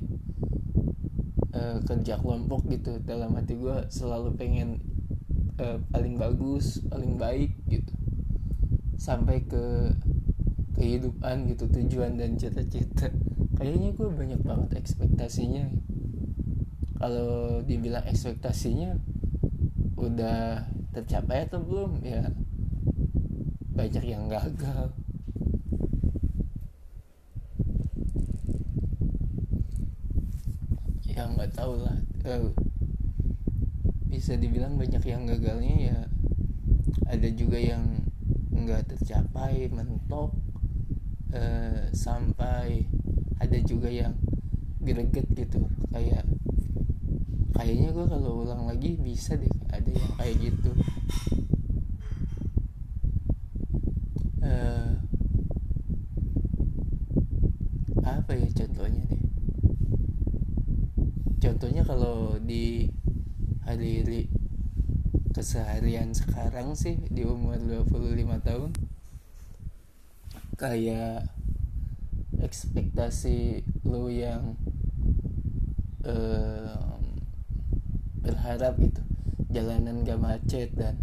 uh, 1.54 1.78
kerja 1.86 2.18
kelompok 2.18 2.66
gitu 2.68 2.98
dalam 3.02 3.38
hati 3.38 3.54
gue 3.56 3.86
selalu 3.88 4.34
pengen 4.34 4.82
uh, 5.62 5.78
paling 5.88 6.18
bagus 6.18 6.82
paling 6.90 7.16
baik 7.16 7.54
gitu. 7.70 7.94
Sampai 8.98 9.46
ke 9.46 9.94
kehidupan 10.74 11.50
gitu 11.50 11.70
tujuan 11.70 12.18
dan 12.18 12.34
cita-cita. 12.34 13.10
Kayaknya 13.58 13.94
gue 13.94 14.08
banyak 14.10 14.40
banget 14.42 14.78
ekspektasinya 14.78 15.88
kalau 16.98 17.62
dibilang 17.62 18.02
ekspektasinya 18.11 18.98
udah 19.94 20.66
tercapai 20.90 21.46
atau 21.46 21.62
belum 21.62 22.02
ya 22.02 22.26
banyak 23.78 24.04
yang 24.11 24.26
gagal. 24.26 24.90
Ya 31.06 31.22
nggak 31.30 31.54
tahu 31.54 31.87
lah. 31.87 31.98
Eh, 32.26 32.50
bisa 34.11 34.34
dibilang 34.34 34.74
banyak 34.74 35.02
yang 35.06 35.22
gagalnya 35.30 35.74
ya 35.78 35.98
ada 37.06 37.28
juga 37.30 37.62
yang 37.62 38.02
nggak 38.50 38.90
tercapai 38.90 39.70
mentok 39.70 40.34
eh, 41.30 41.94
sampai 41.94 42.90
ada 43.38 43.58
juga 43.62 43.87
yang 43.87 44.18
greget 44.82 45.30
gitu. 45.38 45.62
Kayak 45.94 46.26
kayaknya 47.58 47.90
gue 47.90 48.06
kalau 48.06 48.46
ulang 48.46 48.70
lagi 48.70 48.94
bisa 49.02 49.34
deh 49.34 49.50
ada 49.74 49.90
yang 49.90 50.12
kayak 50.14 50.36
gitu. 50.38 50.70
Uh, 54.38 54.94
apa 58.06 58.32
ya 58.38 58.48
contohnya 58.54 59.02
nih 59.10 59.22
contohnya 61.42 61.82
kalau 61.82 62.38
di 62.40 62.88
hari 63.66 64.24
keseharian 65.36 66.16
sekarang 66.16 66.72
sih 66.72 66.96
di 67.12 67.22
umur 67.28 67.60
25 67.60 68.46
tahun 68.46 68.70
kayak 70.56 71.28
ekspektasi 72.40 73.62
lu 73.86 74.08
yang 74.08 74.56
uh, 76.08 76.88
berharap 78.28 78.76
itu. 78.76 79.00
Jalanan 79.48 80.04
gak 80.04 80.20
macet 80.20 80.76
dan 80.76 81.00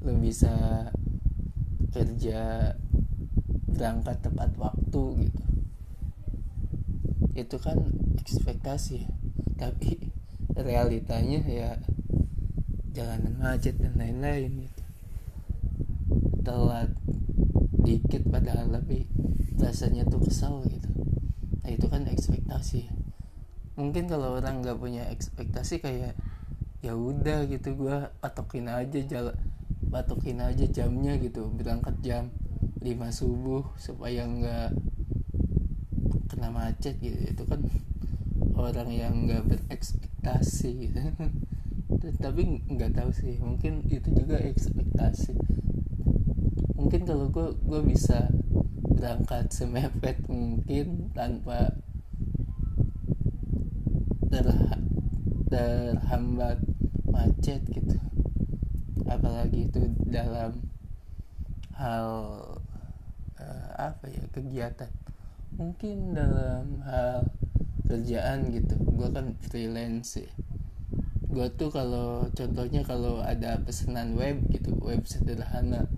lu 0.00 0.16
bisa 0.16 0.88
kerja 1.92 2.72
berangkat 3.68 4.24
tepat 4.24 4.56
waktu 4.56 5.28
gitu. 5.28 5.44
Itu 7.36 7.56
kan 7.60 7.76
ekspektasi 8.16 9.04
tapi 9.60 10.08
realitanya 10.56 11.40
ya 11.44 11.76
jalanan 12.96 13.36
macet 13.36 13.76
dan 13.76 13.92
lain-lain 14.00 14.72
gitu. 14.72 14.84
Telat 16.40 16.88
dikit 17.84 18.24
padahal 18.32 18.72
lebih 18.72 19.04
rasanya 19.60 20.08
tuh 20.08 20.24
kesal 20.24 20.64
gitu. 20.64 20.88
Nah 21.60 21.70
itu 21.70 21.86
kan 21.92 22.08
ekspektasi. 22.08 22.88
Mungkin 23.76 24.08
kalau 24.08 24.40
orang 24.40 24.64
nggak 24.64 24.80
punya 24.80 25.04
ekspektasi 25.12 25.84
kayak 25.84 26.16
ya 26.86 26.94
udah 26.94 27.50
gitu 27.50 27.74
gue 27.74 27.96
patokin 28.22 28.70
aja 28.70 29.02
jalan 29.02 29.34
patokin 29.90 30.38
aja 30.38 30.64
jamnya 30.70 31.18
gitu 31.18 31.50
berangkat 31.50 31.98
jam 31.98 32.30
5 32.78 32.86
lima 32.86 33.10
subuh 33.10 33.66
supaya 33.74 34.22
nggak 34.22 34.70
kena 36.30 36.54
macet 36.54 36.94
gitu. 37.02 37.18
Itu 37.32 37.42
kan 37.48 37.66
orang 38.54 38.90
yang 38.92 39.26
nggak 39.26 39.42
berekspektasi 39.48 40.70
gitu. 40.86 41.00
Tapi 42.22 42.62
nggak 42.70 42.94
tahu 42.94 43.10
sih 43.10 43.40
mungkin 43.42 43.82
itu 43.90 44.12
juga 44.14 44.38
ekspektasi. 44.38 45.34
Mungkin 46.78 47.02
kalau 47.02 47.32
gue 47.32 47.58
gue 47.66 47.80
bisa 47.82 48.30
berangkat 48.86 49.50
semepet 49.50 50.22
mungkin 50.30 51.10
tanpa 51.10 51.74
terha 54.30 54.78
terhambat 55.50 56.58
macet 57.16 57.64
gitu. 57.64 57.96
Apalagi 59.08 59.72
itu 59.72 59.80
dalam 60.04 60.60
hal 61.72 62.08
uh, 63.40 63.70
apa 63.80 64.04
ya 64.12 64.28
kegiatan. 64.36 64.92
Mungkin 65.56 66.12
dalam 66.12 66.84
hal 66.84 67.24
kerjaan 67.88 68.52
gitu. 68.52 68.76
Gue 68.92 69.08
kan 69.08 69.32
freelance 69.48 70.20
ya. 70.20 70.28
Gue 71.32 71.48
tuh 71.56 71.72
kalau 71.72 72.28
contohnya 72.36 72.84
kalau 72.84 73.24
ada 73.24 73.56
pesanan 73.64 74.12
web 74.12 74.44
gitu 74.52 74.76
web 74.84 75.08
sederhana 75.08 75.88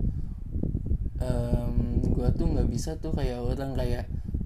um, 1.23 1.99
gue 2.01 2.27
tuh 2.35 2.47
nggak 2.47 2.69
bisa 2.71 2.97
tuh 2.97 3.11
kayak 3.13 3.39
orang 3.39 3.75
kayak 3.75 4.05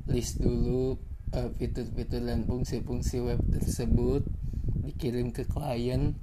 list 0.09 0.41
dulu 0.41 0.97
uh, 1.33 1.49
fitur-fitur 1.57 2.21
dan 2.21 2.45
fungsi-fungsi 2.45 3.23
web 3.23 3.41
tersebut 3.49 4.25
dikirim 4.83 5.31
ke 5.31 5.47
klien 5.47 6.17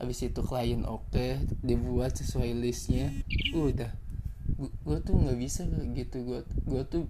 habis 0.00 0.24
itu 0.24 0.40
klien 0.40 0.80
oke 0.88 1.12
okay, 1.12 1.44
dibuat 1.60 2.16
sesuai 2.16 2.56
listnya. 2.56 3.12
Udah. 3.52 3.92
Gue 4.56 4.98
tuh 5.04 5.12
nggak 5.12 5.36
bisa 5.36 5.68
gitu. 5.92 6.24
Gue 6.24 6.40
gue 6.64 6.82
tuh 6.88 7.04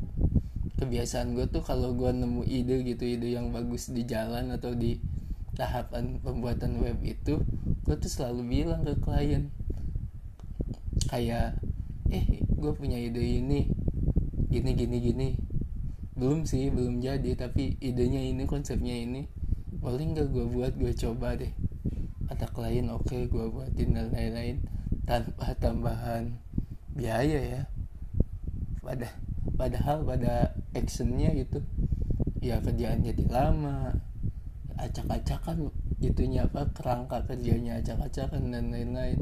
kebiasaan 0.83 1.38
gue 1.38 1.46
tuh 1.46 1.62
kalau 1.62 1.94
gue 1.94 2.11
nemu 2.11 2.42
ide 2.50 2.83
gitu 2.83 3.07
ide 3.07 3.38
yang 3.38 3.55
bagus 3.55 3.94
di 3.94 4.03
jalan 4.03 4.50
atau 4.50 4.74
di 4.74 4.98
tahapan 5.55 6.18
pembuatan 6.24 6.81
web 6.81 6.98
itu 7.05 7.44
gue 7.85 7.96
tuh 7.96 8.11
selalu 8.11 8.42
bilang 8.61 8.83
ke 8.83 8.98
klien. 8.98 9.55
Kayak 11.07 11.62
eh 12.11 12.42
gue 12.42 12.72
punya 12.74 12.98
ide 12.98 13.22
ini. 13.22 13.70
Gini 14.50 14.74
gini 14.74 14.98
gini. 14.98 15.29
Belum 16.18 16.42
sih 16.42 16.74
belum 16.74 16.98
jadi 16.98 17.38
tapi 17.38 17.79
idenya 17.79 18.18
ini 18.18 18.50
konsepnya 18.50 18.98
ini. 18.98 19.31
Boleh 19.79 20.11
nggak 20.11 20.26
gue 20.35 20.44
buat 20.50 20.74
gue 20.74 20.90
coba 20.98 21.38
deh 21.38 21.69
kata 22.31 22.47
klien 22.55 22.87
oke 22.95 23.11
okay, 23.11 23.27
gue 23.27 23.43
buatin 23.51 23.90
dan 23.90 24.14
lain-lain 24.14 24.62
tanpa 25.03 25.51
tambahan 25.59 26.38
biaya 26.95 27.43
ya. 27.43 27.62
Pada 28.79 29.11
padahal 29.59 30.07
pada 30.07 30.55
actionnya 30.71 31.35
gitu 31.35 31.59
ya 32.38 32.62
kerjaan 32.62 33.03
jadi 33.03 33.27
lama 33.27 33.99
acak-acakan 34.79 35.75
gitunya 35.99 36.47
apa 36.47 36.71
kerangka 36.71 37.27
kerjanya 37.27 37.83
acak-acakan 37.83 38.55
dan 38.55 38.71
lain-lain. 38.71 39.19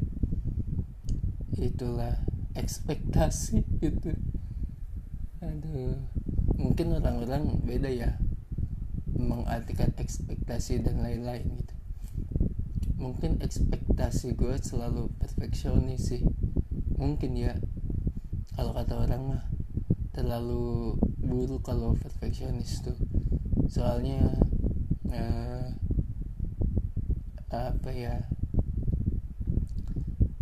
Itulah 1.57 2.13
ekspektasi 2.53 3.65
gitu. 3.81 4.13
Aduh 5.41 5.97
mungkin 6.61 6.93
orang-orang 6.93 7.57
beda 7.65 7.89
ya 7.89 8.21
mengartikan 9.17 9.95
ekspektasi 9.97 10.85
dan 10.85 11.01
lain-lain 11.01 11.47
gitu 11.63 11.68
mungkin 12.99 13.39
ekspektasi 13.39 14.35
gue 14.35 14.59
selalu 14.59 15.09
perfeksionis 15.23 16.11
sih. 16.11 16.23
Mungkin 16.99 17.39
ya 17.39 17.55
kalau 18.59 18.75
kata 18.75 19.07
orang 19.07 19.23
mah 19.23 19.43
terlalu 20.11 20.99
buruk 21.23 21.63
kalau 21.63 21.95
perfeksionis 21.95 22.83
tuh. 22.83 22.99
Soalnya 23.71 24.35
uh, 25.15 25.71
apa 27.49 27.91
ya 27.95 28.27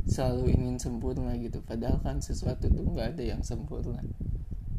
selalu 0.09 0.57
ingin 0.57 0.81
sempurna 0.81 1.37
gitu. 1.37 1.61
Padahal 1.61 2.01
kan 2.01 2.25
sesuatu 2.25 2.73
tuh 2.73 2.89
nggak 2.89 3.21
ada 3.21 3.37
yang 3.37 3.45
sempurna 3.45 4.01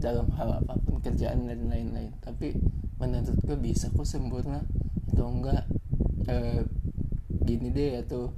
dalam 0.02 0.30
hal 0.34 0.66
apa 0.66 0.82
pun 0.82 0.98
kerjaan 0.98 1.46
dan 1.46 1.70
lain-lain. 1.70 2.10
Tapi 2.26 2.58
menurut 2.98 3.38
gue 3.46 3.58
bisa 3.62 3.94
kok 3.94 4.10
sempurna 4.10 4.66
atau 5.14 5.30
enggak 5.30 5.70
uh, 6.26 6.66
gini 7.48 7.72
deh 7.72 8.04
atau 8.04 8.36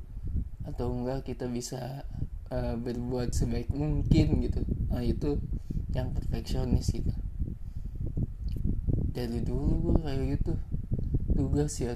atau 0.61 0.93
enggak 0.93 1.25
kita 1.25 1.49
bisa 1.49 2.05
uh, 2.53 2.77
berbuat 2.77 3.33
sebaik 3.33 3.73
mungkin 3.73 4.45
gitu. 4.45 4.61
Nah 4.93 5.01
itu 5.01 5.41
yang 5.97 6.13
perfeksionis 6.13 6.93
gitu 6.93 7.09
dari 9.19 9.43
dulu 9.43 9.91
gue 9.91 9.97
kayak 10.05 10.39
gitu. 10.39 10.53
Tugas 11.35 11.73
ya 11.83 11.93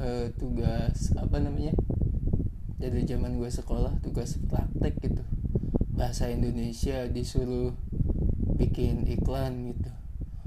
uh, 0.00 0.26
tugas 0.40 1.12
apa 1.18 1.36
namanya? 1.36 1.76
Dari 2.80 3.04
zaman 3.04 3.36
gue 3.36 3.50
sekolah 3.52 4.00
tugas 4.00 4.40
praktek 4.48 4.96
gitu. 5.04 5.22
Bahasa 5.92 6.32
Indonesia 6.32 7.04
disuruh 7.10 7.76
bikin 8.56 9.04
iklan 9.04 9.76
gitu. 9.76 9.92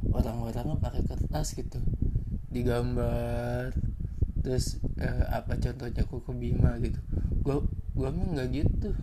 Orang-orangnya 0.10 0.82
pakai 0.82 1.06
kertas 1.06 1.54
gitu. 1.54 1.78
Digambar 2.50 3.78
terus 4.48 4.80
uh, 5.04 5.28
apa 5.36 5.60
contohnya 5.60 6.08
kuku 6.08 6.32
bima 6.32 6.80
gitu. 6.80 6.96
Gue 7.44 7.68
gue 8.00 8.08
mah 8.08 8.28
nggak 8.32 8.50
gitu. 8.56 8.96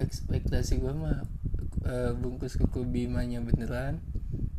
Ekspektasi 0.00 0.80
gue 0.80 0.96
mah 0.96 1.28
uh, 1.84 2.16
bungkus 2.16 2.56
kuku 2.56 2.88
bimanya 2.88 3.44
beneran. 3.44 4.00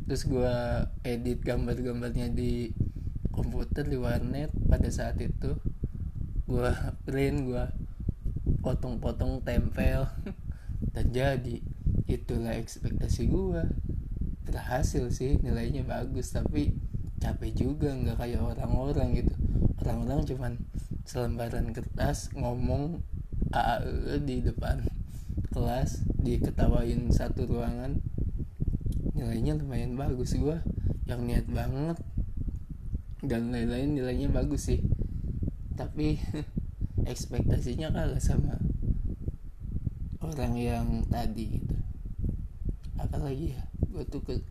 Terus 0.05 0.29
gue 0.29 0.53
edit 1.01 1.41
gambar-gambarnya 1.41 2.29
di 2.29 2.77
komputer 3.33 3.89
di 3.89 3.97
warnet 3.97 4.53
pada 4.69 4.93
saat 4.93 5.17
itu. 5.17 5.57
Gue 6.45 6.69
print 7.01 7.49
gue 7.49 7.65
potong-potong 8.61 9.41
tempel. 9.41 10.05
Dan 10.93 11.09
jadi 11.09 11.57
itulah 12.05 12.53
ekspektasi 12.53 13.33
gue 13.33 13.65
berhasil 14.45 15.09
sih 15.09 15.41
nilainya 15.41 15.81
bagus 15.81 16.29
tapi 16.29 16.77
capek 17.23 17.55
juga 17.55 17.95
nggak 17.95 18.19
kayak 18.19 18.43
orang-orang 18.43 19.23
gitu. 19.23 19.33
Orang-orang 19.79 20.27
cuman 20.27 20.53
selembaran 21.07 21.71
kertas 21.71 22.27
ngomong 22.35 22.99
AAE 23.55 24.27
di 24.27 24.43
depan 24.43 24.83
kelas 25.55 26.03
diketawain 26.19 27.07
satu 27.15 27.47
ruangan. 27.47 28.03
Nilainya 29.15 29.55
lumayan 29.55 29.95
bagus. 29.95 30.35
Gue 30.35 30.59
yang 31.07 31.23
niat 31.23 31.47
banget 31.47 31.95
dan 33.23 33.55
lain-lain 33.55 33.95
nilainya 33.95 34.27
bagus 34.27 34.67
sih. 34.67 34.83
Tapi 35.79 36.19
ekspektasinya 37.11 37.87
kalah 37.95 38.19
sama 38.19 38.59
orang 40.19 40.59
yang 40.59 40.87
tadi 41.07 41.63
gitu. 41.63 41.75
Apalagi 42.99 43.55
ya 43.55 43.63
gue 43.87 44.03
tuh 44.11 44.19
ke 44.27 44.43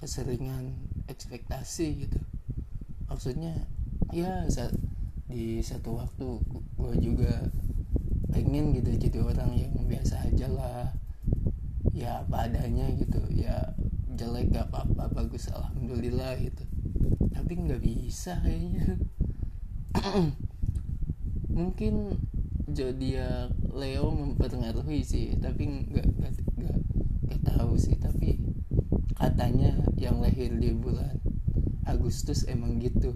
keseringan 0.00 0.91
ekspektasi 1.12 2.08
gitu. 2.08 2.20
Maksudnya 3.06 3.52
ya 4.10 4.48
saat 4.48 4.72
di 5.28 5.60
satu 5.60 6.00
waktu 6.00 6.40
gue 6.76 6.94
juga 7.00 7.32
pengen 8.32 8.72
gitu 8.72 8.88
jadi 8.96 9.18
orang 9.20 9.52
yang 9.52 9.72
biasa 9.84 10.32
aja 10.32 10.48
lah. 10.48 10.88
Ya 11.92 12.24
apa 12.24 12.48
adanya 12.48 12.88
gitu. 12.96 13.20
Ya 13.28 13.76
jelek 14.16 14.52
gak 14.52 14.72
apa-apa 14.72 15.12
bagus 15.12 15.52
alhamdulillah 15.52 16.40
gitu. 16.40 16.64
Tapi 17.32 17.52
nggak 17.68 17.80
bisa 17.84 18.40
kayaknya. 18.40 18.96
Mungkin 21.52 22.16
zodiak 22.72 23.52
Leo 23.76 24.08
mempengaruhi 24.16 25.04
sih 25.04 25.36
tapi 25.36 25.68
nggak 25.68 26.08
nggak 26.16 26.32
nggak 27.28 27.40
tahu 27.44 27.76
sih. 27.76 27.96
Tapi 28.00 28.51
katanya 29.16 29.76
yang 29.96 30.18
lahir 30.20 30.50
di 30.56 30.72
bulan 30.72 31.20
Agustus 31.86 32.46
emang 32.46 32.78
gitu. 32.78 33.14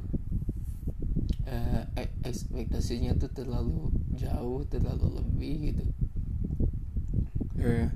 Uh, 1.46 1.86
ekspektasinya 2.26 3.14
tuh 3.14 3.30
terlalu 3.30 3.94
jauh 4.18 4.66
terlalu 4.66 5.22
lebih 5.22 5.54
gitu. 5.70 5.84
Uh, 7.56 7.88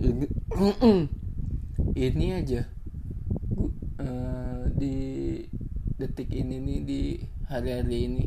ini, 0.00 0.26
ini 2.08 2.26
aja. 2.32 2.64
Uh, 3.98 4.70
di 4.78 4.96
detik 5.98 6.30
ini 6.30 6.62
nih 6.62 6.78
di 6.86 7.02
hari-hari 7.50 8.06
ini 8.06 8.24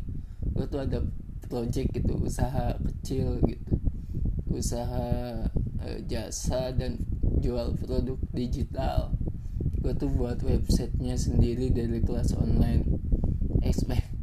gue 0.52 0.68
tuh 0.68 0.84
ada 0.84 1.00
project 1.48 1.96
gitu 1.96 2.22
usaha 2.22 2.78
kecil 2.78 3.42
gitu. 3.50 3.74
Usaha 4.52 5.08
uh, 5.82 6.00
jasa 6.06 6.70
dan 6.78 7.02
jual 7.42 7.74
produk 7.82 8.22
digital. 8.32 9.18
Gue 9.82 9.98
tuh 9.98 10.14
buat 10.14 10.38
websitenya 10.46 11.18
sendiri 11.18 11.74
dari 11.74 12.00
kelas 12.06 12.38
online. 12.38 13.02
Expect 13.66 14.22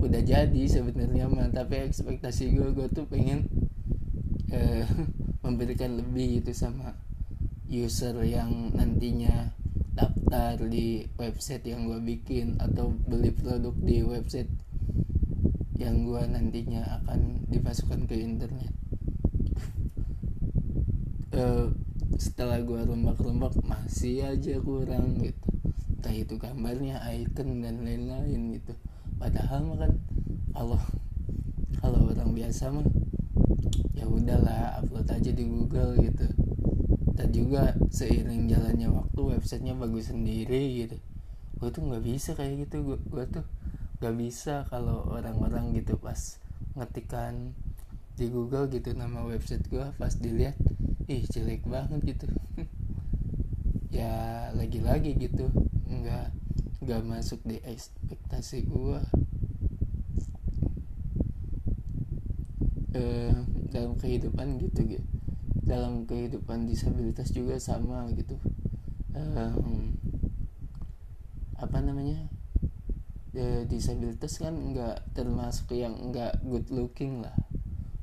udah 0.00 0.22
jadi 0.24 0.62
sebenarnya 0.64 1.28
mah 1.28 1.52
tapi 1.52 1.84
ekspektasi 1.84 2.56
gue 2.56 2.72
gue 2.72 2.88
tuh 2.88 3.04
pengen 3.04 3.44
uh, 4.48 4.84
memberikan 5.44 6.00
lebih 6.00 6.40
gitu 6.40 6.56
sama 6.56 6.96
user 7.68 8.16
yang 8.24 8.72
nantinya 8.72 9.52
daftar 9.92 10.56
di 10.64 11.04
website 11.20 11.68
yang 11.68 11.84
gue 11.84 12.00
bikin 12.00 12.56
atau 12.56 12.96
beli 13.06 13.30
produk 13.30 13.76
di 13.76 14.00
website 14.00 14.48
yang 15.76 16.08
gue 16.08 16.22
nantinya 16.24 17.00
akan 17.00 17.44
dimasukkan 17.48 18.04
ke 18.08 18.16
internet. 18.20 18.72
Uh, 21.30 21.72
setelah 22.16 22.58
gue 22.64 22.80
rombak-rombak 22.82 23.54
masih 23.62 24.26
aja 24.26 24.58
kurang 24.58 25.20
gitu. 25.22 25.46
Entah 26.00 26.14
itu 26.16 26.34
gambarnya 26.40 26.98
icon 27.12 27.60
dan 27.60 27.84
lain-lain 27.84 28.56
gitu. 28.56 28.72
Padahal 29.20 29.68
mah 29.68 29.78
kan 29.84 29.92
kalau 30.56 30.80
kalau 31.78 32.10
orang 32.10 32.32
biasa 32.32 32.72
mah 32.72 32.86
ya 33.94 34.08
udahlah 34.08 34.80
upload 34.80 35.06
aja 35.12 35.30
di 35.30 35.44
Google 35.44 36.00
gitu. 36.00 36.26
Dan 37.14 37.28
juga 37.36 37.76
seiring 37.92 38.48
jalannya 38.48 38.88
waktu 38.88 39.20
websitenya 39.36 39.76
bagus 39.76 40.08
sendiri 40.08 40.88
gitu. 40.88 40.96
Gue 41.60 41.68
tuh 41.68 41.84
nggak 41.84 42.02
bisa 42.02 42.32
kayak 42.32 42.64
gitu 42.64 42.96
gue, 42.96 43.24
tuh 43.28 43.44
nggak 44.00 44.16
bisa 44.16 44.64
kalau 44.72 45.04
orang-orang 45.12 45.76
gitu 45.76 46.00
pas 46.00 46.40
ngetikan 46.72 47.52
di 48.16 48.32
Google 48.32 48.68
gitu 48.72 48.96
nama 48.96 49.24
website 49.24 49.68
gue 49.68 49.84
pas 50.00 50.12
dilihat 50.16 50.56
ih 51.10 51.26
jelek 51.26 51.66
banget 51.66 52.14
gitu. 52.14 52.26
Ya 53.90 54.48
lagi-lagi 54.54 55.18
gitu. 55.18 55.50
Nggak 55.90 56.30
nggak 56.78 57.02
masuk 57.10 57.42
di 57.42 57.58
ekspektasi 57.58 58.70
gue 58.70 59.02
eh, 62.94 63.34
dalam 63.74 63.98
kehidupan 63.98 64.62
gitu 64.62 64.86
gitu 64.86 65.10
dalam 65.70 66.02
kehidupan 66.02 66.66
disabilitas 66.66 67.30
juga 67.30 67.58
sama 67.62 68.10
gitu. 68.14 68.34
Eh, 69.14 69.54
apa 71.54 71.78
namanya? 71.78 72.26
E, 73.30 73.62
disabilitas 73.70 74.42
kan 74.42 74.50
nggak 74.58 75.14
termasuk 75.14 75.70
yang 75.78 75.94
nggak 76.10 76.42
good 76.42 76.66
looking 76.74 77.22
lah. 77.22 77.36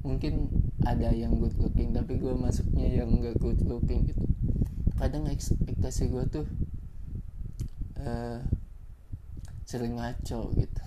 Mungkin 0.08 0.48
ada 0.88 1.12
yang 1.12 1.36
good 1.36 1.56
looking 1.60 1.92
tapi 1.92 2.16
gue 2.16 2.32
masuknya 2.32 3.04
yang 3.04 3.12
nggak 3.20 3.36
good 3.44 3.60
looking 3.68 4.08
gitu. 4.08 4.24
Kadang 4.96 5.28
ekspektasi 5.28 6.08
gue 6.08 6.24
tuh 6.32 6.48
uh, 8.00 8.40
sering 9.68 10.00
ngaco 10.00 10.56
gitu. 10.56 10.82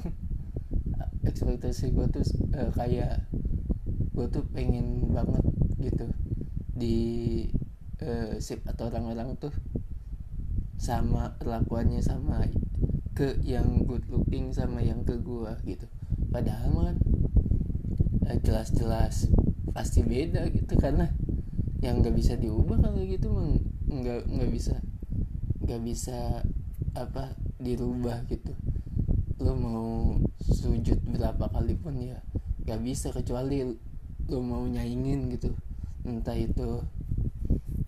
Ekspektasi 1.29 1.93
gue 1.93 2.07
tuh 2.09 2.25
uh, 2.57 2.73
kayak 2.73 3.29
gue 4.17 4.27
tuh 4.33 4.45
pengen 4.57 5.13
banget 5.13 5.45
gitu 5.77 6.09
di 6.73 6.99
uh, 8.01 8.41
sip 8.41 8.65
atau 8.65 8.89
orang-orang 8.89 9.37
tuh 9.37 9.53
sama 10.81 11.37
perlakuannya 11.37 12.01
sama 12.01 12.49
ke 13.13 13.37
yang 13.45 13.85
good 13.85 14.09
looking 14.09 14.49
sama 14.57 14.81
yang 14.81 15.05
ke 15.05 15.21
gue 15.21 15.53
gitu. 15.69 15.85
Padahal 16.33 16.73
kan 16.89 16.99
jelas-jelas 18.41 19.27
pasti 19.81 20.05
beda 20.05 20.45
gitu 20.53 20.77
karena 20.77 21.09
yang 21.81 22.05
nggak 22.05 22.13
bisa 22.13 22.37
diubah 22.37 22.85
kalau 22.85 23.01
gitu 23.01 23.33
nggak 23.89 24.29
nggak 24.29 24.51
bisa 24.53 24.77
nggak 25.65 25.81
bisa 25.81 26.45
apa 26.93 27.33
dirubah 27.57 28.29
gitu. 28.29 28.53
Lo 29.41 29.57
mau 29.57 30.21
sujud 30.37 31.01
berapa 31.09 31.49
kali 31.49 31.81
pun 31.81 31.97
ya 31.97 32.21
gak 32.69 32.85
bisa 32.85 33.09
kecuali 33.09 33.65
lo 34.29 34.39
mau 34.45 34.69
nyaingin 34.69 35.33
gitu. 35.33 35.57
Entah 36.05 36.37
itu 36.37 36.85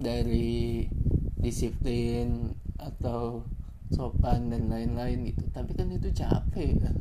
dari 0.00 0.88
disiplin 1.36 2.56
atau 2.80 3.44
sopan 3.92 4.48
dan 4.48 4.72
lain-lain 4.72 5.28
gitu. 5.28 5.44
Tapi 5.52 5.76
kan 5.76 5.92
itu 5.92 6.08
capek. 6.08 6.72
Ya 6.72 6.92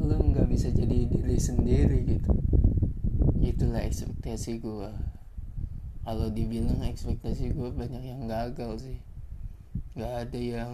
lo 0.00 0.16
nggak 0.16 0.48
bisa 0.48 0.72
jadi 0.72 1.06
diri 1.06 1.36
sendiri 1.36 2.08
gitu 2.08 2.32
itulah 3.42 3.82
ekspektasi 3.82 4.62
gue 4.62 4.90
kalau 6.02 6.26
dibilang 6.34 6.82
ekspektasi 6.82 7.54
gue 7.54 7.70
banyak 7.70 8.02
yang 8.02 8.26
gagal 8.26 8.90
sih. 8.90 8.98
Nggak 9.94 10.14
ada 10.28 10.38
yang 10.38 10.72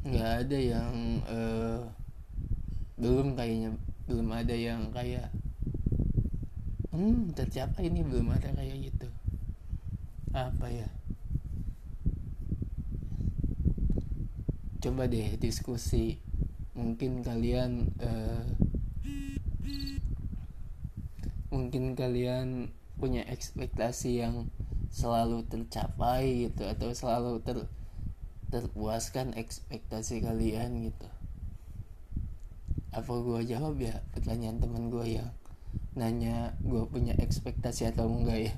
nggak 0.00 0.30
ada 0.46 0.58
yang 0.58 0.94
uh, 1.28 1.80
belum 2.98 3.38
kayaknya 3.38 3.70
belum 4.10 4.28
ada 4.34 4.56
yang 4.56 4.90
kayak 4.90 5.30
hmm 6.90 7.30
tercapai 7.30 7.86
ini 7.86 8.02
belum 8.02 8.34
ada 8.34 8.50
kayak 8.58 8.90
gitu. 8.90 9.08
Apa 10.34 10.66
ya? 10.66 10.88
Coba 14.82 15.06
deh 15.06 15.38
diskusi. 15.38 16.18
Mungkin 16.74 17.22
kalian 17.22 17.92
uh, 18.02 18.42
mungkin 21.60 21.92
kalian 21.92 22.72
punya 22.96 23.20
ekspektasi 23.28 24.24
yang 24.24 24.48
selalu 24.88 25.44
tercapai 25.44 26.48
gitu 26.48 26.64
atau 26.64 26.88
selalu 26.96 27.44
ter 27.44 27.68
terpuaskan 28.48 29.36
ekspektasi 29.36 30.24
kalian 30.24 30.88
gitu. 30.88 31.06
Apa 32.90 33.12
gue 33.12 33.46
jawab 33.46 33.76
ya? 33.78 34.02
Pertanyaan 34.16 34.58
teman 34.58 34.88
gue 34.88 35.20
yang 35.20 35.30
nanya 35.94 36.56
gue 36.64 36.80
punya 36.88 37.12
ekspektasi 37.20 37.92
atau 37.92 38.10
enggak 38.10 38.50
ya? 38.50 38.54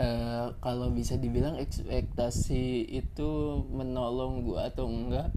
E, 0.00 0.08
kalau 0.58 0.90
bisa 0.90 1.14
dibilang 1.20 1.60
ekspektasi 1.60 2.90
itu 2.90 3.30
menolong 3.70 4.42
gue 4.42 4.58
atau 4.58 4.90
enggak? 4.90 5.30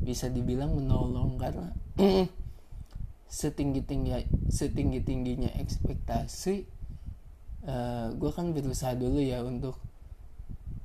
Bisa 0.00 0.32
dibilang 0.32 0.72
menolong 0.72 1.36
karena 1.36 1.76
setinggi 3.30 3.86
tinggi 3.86 4.10
setinggi 4.50 5.06
tingginya 5.06 5.54
ekspektasi 5.54 6.66
uh, 7.62 7.70
eh, 7.70 8.06
gue 8.18 8.30
kan 8.34 8.50
berusaha 8.50 8.98
dulu 8.98 9.22
ya 9.22 9.46
untuk 9.46 9.78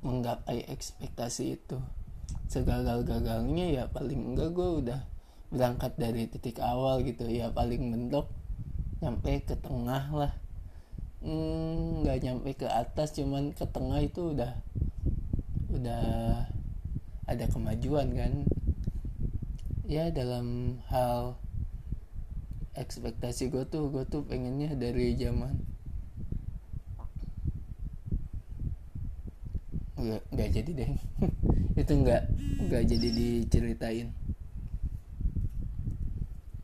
menggapai 0.06 0.62
ekspektasi 0.70 1.58
itu. 1.58 1.78
Segagal-gagalnya 2.46 3.66
ya 3.74 3.84
paling 3.90 4.34
enggak 4.34 4.54
gue 4.54 4.86
udah 4.86 5.00
berangkat 5.50 5.98
dari 5.98 6.30
titik 6.30 6.62
awal 6.62 7.02
gitu 7.02 7.26
ya 7.26 7.50
paling 7.50 7.90
mentok 7.90 8.30
nyampe 9.02 9.42
ke 9.42 9.58
tengah 9.58 10.04
lah. 10.14 10.32
Hmm, 11.26 12.06
nggak 12.06 12.16
hmm, 12.22 12.24
nyampe 12.30 12.50
ke 12.54 12.68
atas 12.70 13.18
cuman 13.18 13.50
ke 13.50 13.66
tengah 13.66 13.98
itu 13.98 14.36
udah 14.36 14.52
udah 15.74 16.06
ada 17.26 17.44
kemajuan 17.50 18.14
kan. 18.14 18.32
Ya 19.86 20.10
dalam 20.14 20.78
hal 20.90 21.38
ekspektasi 22.76 23.48
gue 23.48 23.64
tuh 23.64 23.88
gue 23.88 24.04
tuh 24.04 24.20
pengennya 24.28 24.76
dari 24.76 25.16
zaman 25.16 25.56
nggak 29.96 30.22
nggak 30.28 30.50
jadi 30.52 30.70
deh. 30.76 30.92
Itu 31.80 31.92
nggak 32.04 32.22
nggak 32.68 32.84
jadi 32.84 33.08
diceritain. 33.10 34.08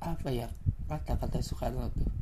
Apa 0.04 0.28
ya? 0.28 0.52
Kata-kata 0.86 1.40
Soekarno 1.40 1.88
tuh? 1.96 2.12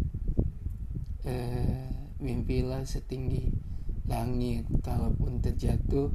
Eh, 1.26 1.90
mimpilah 2.22 2.87
setinggi 2.87 3.50
langit. 4.07 4.64
Kalaupun 4.87 5.42
terjatuh 5.42 6.14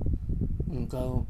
engkau 0.71 1.27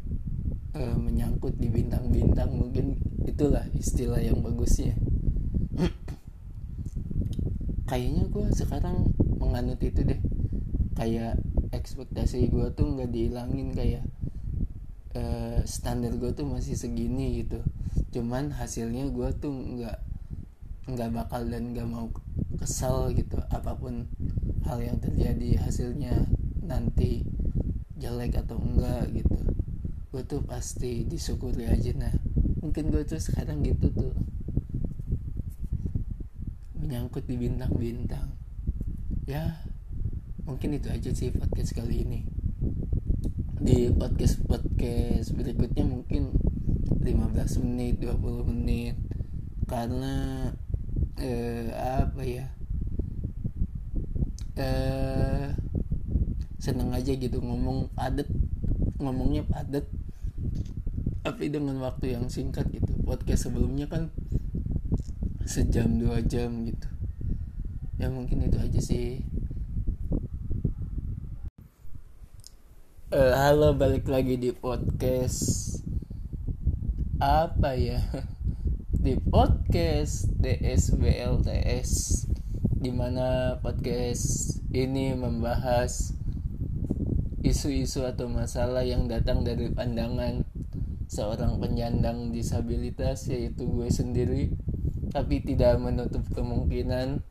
eh, 0.78 0.96
menyangkut 0.96 1.58
di 1.58 1.68
bintang-bintang. 1.68 2.54
Mungkin 2.54 3.02
itulah 3.26 3.66
istilah 3.74 4.22
yang 4.22 4.46
bagusnya 4.46 4.94
kayaknya 7.86 8.26
gue 8.30 8.46
sekarang 8.54 9.14
menganut 9.38 9.80
itu 9.82 10.02
deh. 10.02 10.22
Kayak 10.98 11.38
ekspektasi 11.70 12.50
gue 12.50 12.68
tuh 12.74 12.88
nggak 12.88 13.12
dihilangin 13.14 13.76
kayak 13.76 14.04
uh, 15.14 15.62
standar 15.70 16.14
gue 16.18 16.32
tuh 16.34 16.46
masih 16.50 16.74
segini 16.74 17.46
gitu. 17.46 17.62
Cuman 18.14 18.54
hasilnya 18.54 19.10
gue 19.14 19.30
tuh 19.38 19.54
nggak 19.54 19.98
nggak 20.86 21.10
bakal 21.14 21.42
dan 21.50 21.74
nggak 21.74 21.90
mau 21.90 22.14
kesal 22.62 23.10
gitu 23.12 23.42
apa 23.50 23.74
pun 23.74 24.06
hal 24.70 24.78
yang 24.82 25.02
terjadi 25.02 25.62
hasilnya 25.66 26.30
nanti 26.62 27.26
jelek 28.02 28.42
atau 28.42 28.58
enggak 28.58 29.14
gitu. 29.14 29.38
Gue 30.10 30.24
tuh 30.26 30.42
pasti 30.42 31.06
disyukuri 31.06 31.68
aja. 31.70 31.92
Nah 31.94 32.14
mungkin 32.66 32.90
gue 32.90 33.06
tuh 33.06 33.22
sekarang 33.22 33.62
gitu 33.62 33.94
tuh 33.94 34.14
menyangkut 36.86 37.26
di 37.26 37.34
bintang-bintang. 37.34 38.30
Ya 39.26 39.58
mungkin 40.46 40.78
itu 40.78 40.94
aja 40.94 41.10
sih 41.10 41.34
podcast 41.34 41.74
kali 41.74 42.06
ini. 42.06 42.22
Di 43.58 43.90
podcast 43.90 44.46
podcast 44.46 45.34
berikutnya 45.34 45.82
mungkin 45.82 46.30
15 47.02 47.66
menit 47.66 48.06
20 48.06 48.54
menit. 48.54 49.02
Karena 49.66 50.46
eh, 51.18 51.74
apa 51.74 52.22
ya? 52.22 52.46
Eh 54.54 55.50
seneng 56.62 56.94
aja 56.94 57.14
gitu 57.18 57.42
ngomong 57.42 57.94
padet 57.94 58.30
ngomongnya 58.98 59.46
padet 59.46 59.86
tapi 61.26 61.50
dengan 61.50 61.82
waktu 61.82 62.14
yang 62.14 62.30
singkat 62.30 62.70
gitu. 62.70 62.94
Podcast 63.02 63.50
sebelumnya 63.50 63.90
kan 63.90 64.14
sejam 65.46 66.02
dua 66.02 66.26
jam 66.26 66.66
gitu. 66.66 66.90
Ya 68.02 68.10
mungkin 68.10 68.50
itu 68.50 68.58
aja 68.58 68.82
sih. 68.82 69.22
Uh, 73.14 73.34
halo 73.38 73.78
balik 73.78 74.10
lagi 74.10 74.42
di 74.42 74.50
podcast. 74.58 75.72
Apa 77.22 77.78
ya? 77.78 78.02
Di 79.06 79.22
podcast 79.22 80.34
DSBLTS 80.42 82.26
di 82.74 82.90
mana 82.90 83.62
podcast 83.62 84.58
ini 84.74 85.14
membahas 85.14 86.18
isu-isu 87.46 88.02
atau 88.02 88.26
masalah 88.26 88.82
yang 88.82 89.06
datang 89.06 89.46
dari 89.46 89.70
pandangan 89.70 90.42
seorang 91.06 91.62
penyandang 91.62 92.34
disabilitas 92.34 93.30
yaitu 93.30 93.70
gue 93.70 93.94
sendiri 93.94 94.58
tapi 95.16 95.40
tidak 95.40 95.80
menutup 95.80 96.28
kemungkinan 96.36 97.24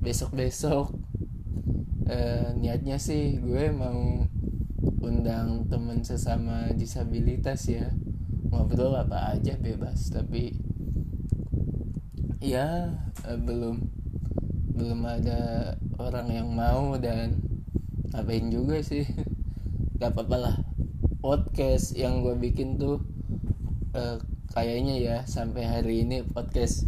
besok-besok 0.00 0.96
eh, 2.08 2.56
niatnya 2.56 2.96
sih 2.96 3.36
gue 3.36 3.68
mau 3.68 4.24
undang 5.04 5.68
teman 5.68 6.00
sesama 6.00 6.72
disabilitas 6.72 7.68
ya. 7.68 7.92
Ngobrol 8.48 8.96
apa 8.96 9.36
aja 9.36 9.60
bebas 9.60 10.08
tapi 10.08 10.56
ya 12.40 12.96
eh, 13.28 13.36
belum 13.36 13.76
belum 14.72 15.00
ada 15.04 15.76
orang 16.00 16.32
yang 16.32 16.48
mau 16.48 16.96
dan 16.96 17.44
ngapain 18.16 18.48
juga 18.48 18.80
sih. 18.80 19.04
Gak 20.00 20.16
apa-apa 20.16 20.36
lah. 20.48 20.56
Podcast 21.20 21.92
yang 21.92 22.24
gue 22.24 22.32
bikin 22.40 22.80
tuh 22.80 23.04
uh, 23.92 24.16
kayaknya 24.50 24.98
ya 24.98 25.16
sampai 25.30 25.62
hari 25.62 26.02
ini 26.02 26.26
podcast 26.26 26.82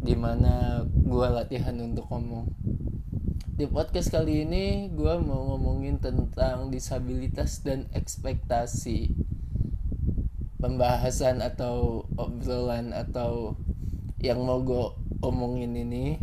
di 0.00 0.16
mana 0.16 0.84
gue 0.88 1.28
latihan 1.28 1.76
untuk 1.76 2.08
ngomong. 2.08 2.48
Di 3.54 3.68
podcast 3.68 4.08
kali 4.08 4.48
ini 4.48 4.88
gue 4.88 5.14
mau 5.20 5.52
ngomongin 5.52 6.00
tentang 6.00 6.72
disabilitas 6.72 7.60
dan 7.60 7.92
ekspektasi. 7.92 9.12
Pembahasan 10.56 11.44
atau 11.44 12.08
obrolan 12.16 12.96
atau 12.96 13.60
yang 14.24 14.40
mau 14.40 14.64
gue 14.64 14.96
omongin 15.20 15.76
ini 15.76 16.16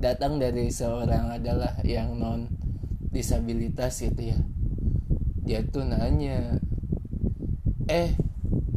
datang 0.00 0.40
dari 0.40 0.72
seorang 0.72 1.28
adalah 1.28 1.76
yang 1.84 2.16
non 2.16 2.48
disabilitas 3.12 4.00
gitu 4.00 4.32
ya. 4.32 4.40
Dia 5.44 5.60
tuh 5.68 5.84
nanya 5.84 6.56
eh 7.84 8.16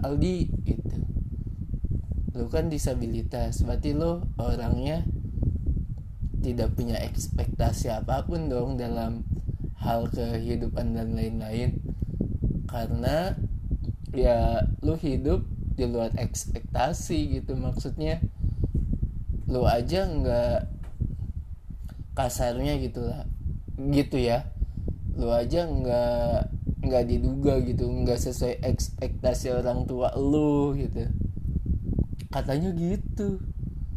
Aldi 0.03 0.37
gitu 0.67 1.08
lu 2.33 2.45
kan 2.47 2.69
disabilitas 2.69 3.65
berarti 3.65 3.97
lo 3.97 4.25
orangnya 4.37 5.03
tidak 6.39 6.71
punya 6.73 6.95
ekspektasi 7.03 7.91
apa 7.91 8.23
pun 8.23 8.47
dong 8.47 8.79
dalam 8.79 9.27
hal 9.79 10.07
kehidupan 10.11 10.95
dan 10.95 11.15
lain-lain. 11.15 11.79
Karena 12.67 13.35
ya 14.15 14.63
lu 14.83 14.95
hidup 14.95 15.43
di 15.75 15.87
luar 15.87 16.15
ekspektasi 16.15 17.39
gitu. 17.39 17.55
Maksudnya 17.59 18.23
lu 19.49 19.67
aja 19.67 20.07
nggak 20.07 20.59
kasarnya 22.15 22.79
gitu 22.79 23.03
lah. 23.03 23.27
Gitu 23.75 24.19
ya. 24.19 24.47
Lu 25.19 25.31
aja 25.31 25.67
nggak 25.67 26.55
nggak 26.79 27.03
diduga 27.11 27.59
gitu 27.59 27.91
nggak 27.91 28.15
sesuai 28.15 28.63
ekspektasi 28.63 29.51
orang 29.51 29.83
tua 29.83 30.15
lu 30.15 30.71
gitu 30.79 31.11
katanya 32.29 32.69
gitu. 32.77 33.41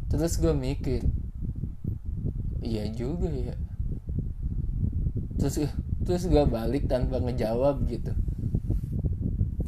Terus 0.08 0.40
gue 0.40 0.52
mikir 0.52 1.00
iya 2.64 2.88
juga 2.92 3.28
ya. 3.28 3.56
Terus 5.36 5.68
terus 6.04 6.24
gue 6.28 6.44
balik 6.48 6.88
tanpa 6.88 7.20
ngejawab 7.20 7.84
gitu. 7.88 8.12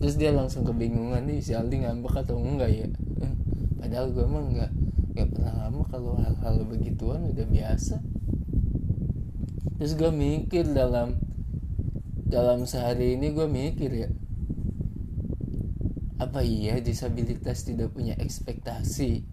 Terus 0.01 0.15
dia 0.21 0.33
langsung 0.33 0.69
kebingungan 0.69 1.25
nih 1.29 1.41
si 1.41 1.57
Aldi 1.57 1.85
ngambek 1.85 2.25
atau 2.25 2.37
enggak 2.37 2.73
ya? 2.73 2.89
Eh, 3.25 3.33
padahal 3.81 4.13
gue 4.13 4.25
emang 4.25 4.53
nggak 4.53 4.73
nggak 5.17 5.29
pernah 5.33 5.53
ngambek 5.65 5.89
kalau 5.93 6.13
hal-hal 6.21 6.57
begituan 6.69 7.25
udah 7.29 7.47
biasa. 7.49 7.97
Terus 9.81 9.93
gue 9.97 10.11
mikir 10.13 10.73
dalam 10.73 11.21
dalam 12.25 12.65
sehari 12.65 13.15
ini 13.15 13.31
gue 13.31 13.47
mikir 13.47 13.91
ya 13.95 14.11
apa 16.15 16.47
iya 16.47 16.79
disabilitas 16.79 17.67
tidak 17.67 17.91
punya 17.91 18.15
ekspektasi? 18.15 19.27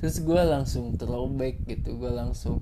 Terus, 0.00 0.16
gue 0.24 0.42
langsung 0.44 0.96
throwback 0.96 1.64
gitu 1.68 2.00
gue 2.00 2.12
langsung 2.12 2.60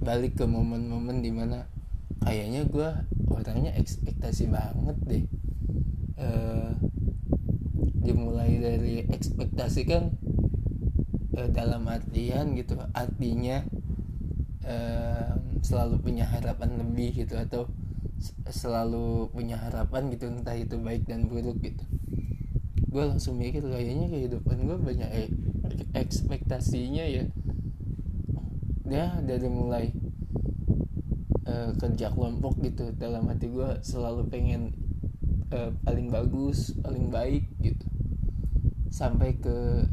balik 0.00 0.40
ke 0.40 0.44
momen-momen 0.48 1.20
di 1.20 1.28
mana 1.28 1.68
kayaknya 2.24 2.64
gue 2.64 2.90
orangnya 3.28 3.72
ekspektasi 3.76 4.48
banget 4.48 4.96
deh. 5.04 5.24
Uh, 6.18 6.72
dimulai 8.02 8.58
dari 8.58 9.04
ekspektasi 9.06 9.80
kan 9.86 10.16
uh, 11.36 11.48
dalam 11.52 11.84
artian 11.86 12.56
gitu 12.56 12.74
artinya 12.96 13.62
uh, 14.64 15.36
selalu 15.60 16.00
punya 16.00 16.24
harapan 16.24 16.80
lebih 16.80 17.22
gitu 17.22 17.36
atau 17.36 17.68
selalu 18.50 19.30
punya 19.30 19.60
harapan 19.60 20.10
gitu 20.10 20.26
entah 20.26 20.56
itu 20.56 20.76
baik 20.78 21.06
dan 21.06 21.30
buruk 21.30 21.62
gitu. 21.62 21.84
Gue 22.88 23.04
langsung 23.04 23.38
mikir 23.38 23.62
kayaknya 23.62 24.08
kehidupan 24.10 24.64
gue 24.64 24.78
banyak 24.80 25.10
e 25.12 25.22
ekspektasinya 25.94 27.04
ya. 27.04 27.24
Ya 28.88 29.20
dari 29.20 29.48
mulai 29.52 29.92
uh, 31.44 31.76
kerja 31.76 32.10
kelompok 32.10 32.58
gitu 32.64 32.90
dalam 32.96 33.28
hati 33.28 33.52
gue 33.52 33.68
selalu 33.84 34.26
pengen 34.32 34.72
uh, 35.52 35.70
paling 35.84 36.08
bagus 36.08 36.74
paling 36.80 37.12
baik 37.12 37.46
gitu. 37.60 37.86
Sampai 38.88 39.36
ke 39.36 39.84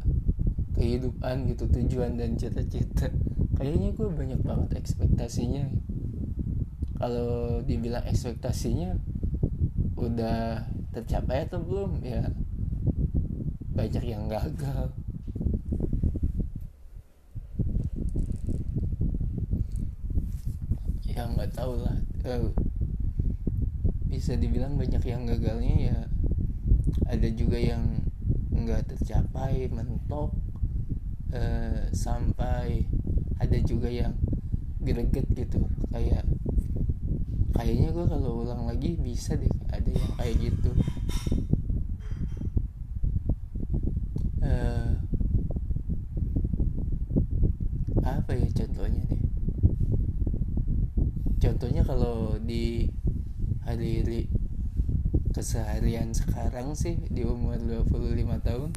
kehidupan 0.75 1.51
gitu 1.51 1.67
tujuan 1.67 2.17
dan 2.17 2.39
cita-cita. 2.39 3.11
Kayaknya 3.55 3.95
gue 3.95 4.07
banyak 4.11 4.41
banget 4.43 4.79
ekspektasinya 4.79 5.67
kalau 7.05 7.61
dibilang 7.61 8.01
ekspektasinya 8.09 8.97
udah 9.93 10.65
tercapai 10.89 11.45
atau 11.45 11.61
belum 11.61 12.01
ya 12.01 12.33
banyak 13.77 14.09
yang 14.09 14.25
gagal. 14.25 14.89
Ya 21.05 21.29
nggak 21.29 21.53
tahu 21.53 21.77
lah. 21.77 21.93
Bisa 24.09 24.33
dibilang 24.41 24.73
banyak 24.73 25.05
yang 25.05 25.29
gagalnya 25.29 25.93
ya 25.93 25.97
ada 27.05 27.29
juga 27.29 27.61
yang 27.61 28.01
nggak 28.49 28.81
tercapai 28.89 29.69
mentok 29.69 30.33
uh, 31.37 31.85
sampai 31.93 32.89
ada 33.37 33.61
juga 33.61 33.93
yang 33.93 34.17
greget 34.81 35.29
gitu. 35.37 35.69
Kayak 35.93 36.25
kayaknya 37.55 37.89
gue 37.95 38.05
kalau 38.05 38.43
ulang 38.43 38.67
lagi 38.67 38.99
bisa 38.99 39.39
deh 39.39 39.49
ada 39.71 39.89
yang 39.89 40.11
kayak 40.19 40.35
gitu. 40.51 40.71
Uh, 44.45 44.93
apa 48.05 48.37
ya 48.37 48.45
contohnya 48.53 49.01
nih 49.09 49.23
contohnya 51.41 51.81
kalau 51.81 52.37
di 52.37 52.89
hari 53.65 54.29
keseharian 55.33 56.13
sekarang 56.13 56.77
sih 56.77 57.01
di 57.09 57.25
umur 57.25 57.57
25 57.57 57.91
tahun 58.45 58.71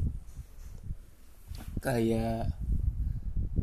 kayak 1.79 2.51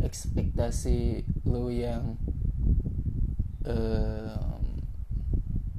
ekspektasi 0.01 1.29
lu 1.45 1.69
yang 1.69 2.17
uh, 3.69 4.56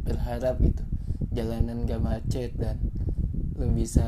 berharap 0.08 0.56
gitu. 0.64 0.84
Jalanan 1.36 1.84
gak 1.84 2.00
macet 2.00 2.56
dan 2.56 2.80
lu 3.60 3.68
bisa 3.76 4.08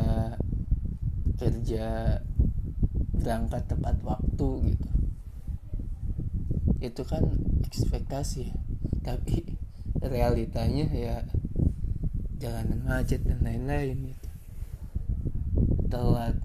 kerja 1.35 2.17
berangkat 3.19 3.67
tepat 3.67 3.99
waktu 4.01 4.49
gitu. 4.73 4.89
Itu 6.79 7.03
kan 7.03 7.27
ekspektasi 7.67 8.49
ya. 8.49 8.57
Tapi 9.03 9.43
realitanya 9.99 10.87
ya 10.87 11.27
jalanan 12.39 12.87
macet 12.87 13.19
dan 13.27 13.43
lain-lain 13.43 14.15
gitu. 14.15 14.29
Telat 15.91 16.39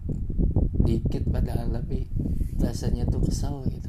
dikit 0.85 1.25
padahal 1.31 1.81
lebih 1.81 2.11
rasanya 2.59 3.07
tuh 3.07 3.23
kesal 3.23 3.63
gitu. 3.71 3.89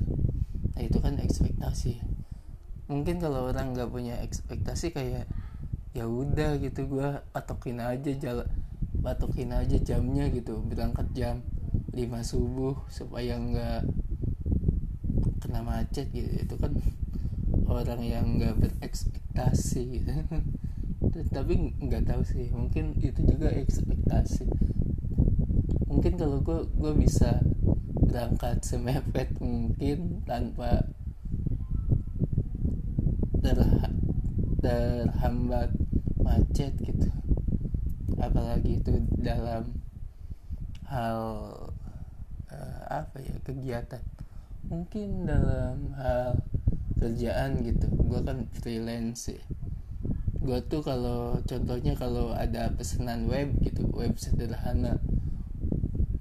Nah 0.75 0.81
itu 0.85 0.97
kan 1.01 1.17
ekspektasi. 1.17 1.99
Mungkin 2.85 3.17
kalau 3.17 3.49
orang 3.49 3.73
nggak 3.73 3.89
punya 3.89 4.21
ekspektasi 4.21 4.93
kayak 4.93 5.25
ya 5.95 6.05
udah 6.05 6.59
gitu 6.59 6.91
gue 6.91 7.09
patokin 7.31 7.79
aja 7.79 8.11
jalan 8.19 8.45
patokin 8.99 9.55
aja 9.55 9.79
jamnya 9.79 10.27
gitu 10.27 10.59
berangkat 10.67 11.07
jam 11.15 11.39
5 11.95 12.03
subuh 12.27 12.75
supaya 12.91 13.39
nggak 13.39 13.87
kena 15.39 15.61
macet 15.63 16.11
gitu. 16.11 16.27
Itu 16.27 16.59
kan 16.59 16.75
orang 17.69 18.03
yang 18.03 18.35
nggak 18.35 18.59
berekspektasi 18.59 19.81
gitu. 20.01 20.11
Tapi 21.35 21.53
nggak 21.79 22.03
tahu 22.11 22.21
sih 22.27 22.51
mungkin 22.51 22.99
itu 22.99 23.23
juga 23.23 23.53
ekspektasi. 23.55 24.51
Mungkin 25.87 26.19
kalau 26.19 26.43
gue 26.43 26.67
gue 26.75 26.93
bisa 26.99 27.39
berangkat 27.95 28.59
semepet 28.67 29.31
mungkin 29.39 30.27
tanpa 30.27 30.91
terha 33.39 33.87
terhambat 34.59 35.71
macet 36.25 36.73
gitu. 36.81 37.09
Apalagi 38.17 38.81
itu 38.81 39.05
dalam 39.21 39.69
hal 40.89 41.21
uh, 42.49 42.81
apa 42.89 43.21
ya 43.21 43.37
kegiatan. 43.45 44.01
Mungkin 44.65 45.29
dalam 45.29 45.93
hal 45.93 46.41
kerjaan 46.97 47.61
gitu. 47.61 47.85
Gue 47.93 48.25
kan 48.25 48.49
freelance 48.49 49.29
ya 49.29 49.45
gue 50.45 50.61
tuh 50.69 50.85
kalau 50.85 51.41
contohnya 51.41 51.97
kalau 51.97 52.29
ada 52.37 52.69
pesanan 52.77 53.25
web 53.25 53.49
gitu 53.65 53.89
web 53.89 54.13
sederhana 54.13 55.01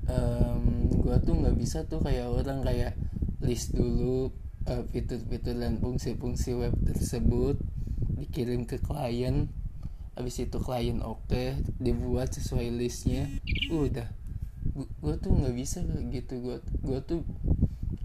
um, 0.09 0.89
gue 0.89 1.17
tuh 1.21 1.37
nggak 1.37 1.57
bisa 1.61 1.85
tuh 1.85 2.01
kayak 2.01 2.33
orang 2.33 2.65
kayak 2.65 2.97
list 3.45 3.77
dulu 3.77 4.33
uh, 4.65 4.81
fitur-fitur 4.89 5.61
dan 5.61 5.77
fungsi-fungsi 5.77 6.57
web 6.57 6.73
tersebut 6.89 7.61
dikirim 8.17 8.65
ke 8.65 8.81
klien 8.81 9.53
habis 10.15 10.39
itu 10.39 10.63
klien 10.63 11.03
oke 11.03 11.27
okay, 11.27 11.59
dibuat 11.83 12.31
sesuai 12.31 12.71
listnya. 12.71 13.27
Udah. 13.71 14.07
Gue 14.75 15.15
tuh 15.19 15.35
nggak 15.35 15.55
bisa 15.55 15.83
gitu. 16.11 16.35
Gue 16.39 16.57
gue 16.87 16.99
tuh 17.03 17.21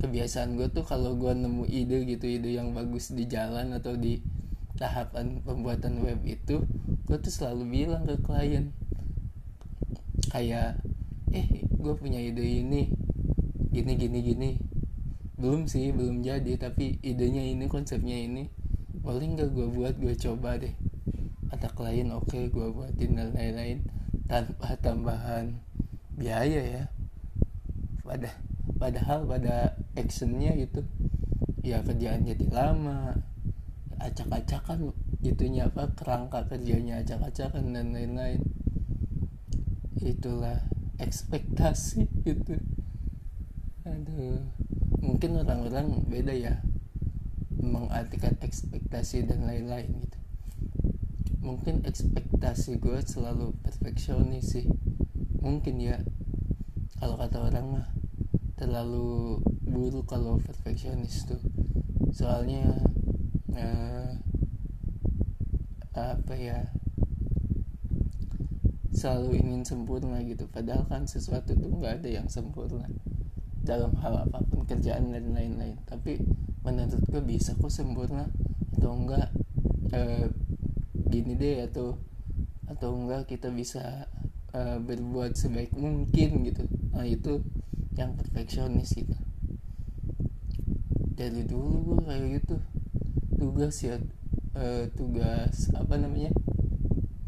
kebiasaan 0.02 0.58
gue 0.58 0.68
tuh 0.74 0.86
kalau 0.86 1.14
gue 1.18 1.34
nemu 1.34 1.70
ide 1.70 2.08
gitu 2.10 2.26
ide 2.26 2.56
yang 2.56 2.74
bagus 2.74 3.14
di 3.14 3.30
jalan 3.30 3.76
atau 3.76 3.94
di 3.94 4.24
tahapan 4.80 5.44
pembuatan 5.44 6.00
web 6.00 6.24
itu 6.24 6.64
gue 7.06 7.18
tuh 7.20 7.34
selalu 7.34 7.86
bilang 7.86 8.10
ke 8.10 8.18
klien. 8.26 8.74
Kayak 10.34 10.82
eh 11.30 11.62
gue 11.70 11.94
punya 11.94 12.18
ide 12.18 12.42
ini 12.42 12.90
gini 13.70 13.94
gini 13.94 14.20
gini. 14.26 14.52
Belum 15.38 15.70
sih 15.70 15.94
belum 15.94 16.26
jadi 16.26 16.58
tapi 16.58 16.98
idenya 17.06 17.46
ini 17.46 17.70
konsepnya 17.70 18.18
ini. 18.18 18.50
Boleh 19.00 19.30
nggak 19.30 19.54
gue 19.54 19.68
buat 19.70 19.96
gue 20.02 20.18
coba 20.18 20.58
deh 20.58 20.89
kata 21.50 21.68
klien 21.74 22.14
oke 22.14 22.30
okay, 22.30 22.48
gue 22.48 22.68
buatin 22.70 23.18
dan 23.18 23.30
lain-lain. 23.34 23.86
Tanpa 24.30 24.78
tambahan 24.78 25.60
biaya 26.14 26.62
ya. 26.62 26.84
Pada 28.06 28.30
padahal 28.78 29.26
pada 29.26 29.76
actionnya 29.98 30.54
gitu 30.56 30.86
ya 31.66 31.82
kerjaan 31.82 32.26
jadi 32.26 32.46
lama. 32.54 33.18
Acak-acakan 34.00 34.96
itunya 35.20 35.68
apa 35.68 35.92
kerangka 35.92 36.48
kerjanya 36.48 37.04
acak-acakan 37.04 37.76
dan 37.76 37.92
lain-lain. 37.92 38.42
Itulah 40.00 40.64
ekspektasi 41.02 42.08
gitu. 42.24 42.56
Aduh 43.84 44.40
mungkin 45.00 45.40
orang-orang 45.40 46.04
beda 46.12 46.36
ya 46.36 46.60
mengartikan 47.60 48.36
ekspektasi 48.40 49.28
dan 49.28 49.48
lain-lain 49.48 50.09
mungkin 51.40 51.88
ekspektasi 51.88 52.84
gue 52.84 53.00
selalu 53.04 53.56
perfeksionis 53.64 54.60
sih. 54.60 54.68
Mungkin 55.40 55.80
ya 55.80 55.98
kalau 57.00 57.16
kata 57.16 57.48
orang 57.48 57.66
mah 57.80 57.88
terlalu 58.60 59.40
buruk 59.64 60.12
kalau 60.12 60.36
perfeksionis 60.44 61.24
tuh. 61.28 61.40
Soalnya 62.12 62.84
uh, 63.56 64.12
apa 65.96 66.36
ya 66.36 66.60
selalu 68.92 69.40
ingin 69.40 69.64
sempurna 69.64 70.20
gitu. 70.28 70.44
Padahal 70.52 70.84
kan 70.92 71.08
sesuatu 71.08 71.56
tuh 71.56 71.72
nggak 71.72 72.04
ada 72.04 72.10
yang 72.20 72.28
sempurna 72.28 72.88
dalam 73.64 73.96
hal 74.04 74.28
apa 74.28 74.44
pun 74.44 74.68
kerjaan 74.68 75.16
dan 75.16 75.32
lain-lain. 75.32 75.80
Tapi 75.88 76.20
menurut 76.68 77.00
gue 77.08 77.24
bisa 77.24 77.56
kok 77.56 77.72
sempurna 77.72 78.28
atau 78.76 78.92
enggak 78.92 79.32
uh, 79.96 80.28
gini 81.10 81.34
deh 81.36 81.66
atau 81.66 81.98
atau 82.70 82.94
enggak 82.94 83.26
kita 83.26 83.50
bisa 83.50 84.08
uh, 84.54 84.78
berbuat 84.78 85.34
sebaik 85.34 85.74
mungkin 85.74 86.46
gitu. 86.46 86.64
Nah 86.94 87.04
itu 87.04 87.42
yang 87.98 88.16
perfeksionis 88.16 88.96
gitu 88.96 89.18
dari 91.20 91.44
dulu 91.44 91.76
gue 91.84 92.00
kayak 92.08 92.26
gitu. 92.40 92.56
Tugas 93.36 93.76
ya 93.84 94.00
uh, 94.56 94.88
tugas 94.96 95.68
apa 95.76 96.00
namanya? 96.00 96.32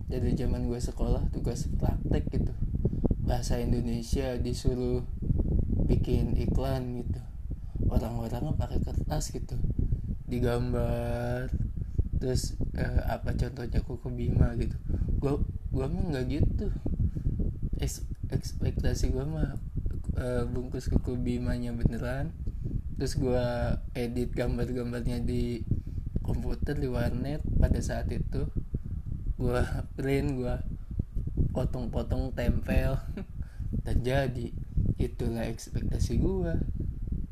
Dari 0.07 0.31
zaman 0.31 0.71
gue 0.71 0.79
sekolah 0.79 1.27
tugas 1.35 1.67
praktek 1.75 2.31
gitu. 2.31 2.55
Bahasa 3.19 3.59
Indonesia 3.59 4.39
disuruh 4.39 5.03
bikin 5.91 6.39
iklan 6.39 7.03
gitu. 7.03 7.19
Orang-orang 7.91 8.55
pakai 8.55 8.79
kertas 8.79 9.35
gitu. 9.35 9.59
Digambar 10.31 11.51
terus 12.21 12.53
uh, 12.77 13.01
apa 13.09 13.33
contohnya 13.33 13.81
kuku 13.81 14.13
bima 14.13 14.53
gitu. 14.53 14.77
Gua 15.17 15.41
gua 15.73 15.89
mah 15.89 16.05
nggak 16.13 16.25
gitu. 16.29 16.69
Eks, 17.81 18.05
ekspektasi 18.29 19.09
gua 19.09 19.25
mah 19.25 19.49
uh, 20.21 20.45
bungkus 20.45 20.85
kuku 20.93 21.17
bimanya 21.17 21.73
beneran. 21.73 22.29
Terus 23.01 23.17
gua 23.17 23.81
edit 23.97 24.37
gambar-gambarnya 24.37 25.25
di 25.25 25.65
komputer 26.21 26.77
di 26.77 26.85
warnet 26.85 27.41
pada 27.57 27.81
saat 27.81 28.13
itu. 28.13 28.45
Gua 29.41 29.65
print 29.97 30.37
gua 30.37 30.61
potong-potong 31.57 32.37
tempel. 32.37 33.01
Dan 33.81 34.05
jadi 34.05 34.53
itulah 35.01 35.49
ekspektasi 35.49 36.21
gua. 36.21 36.61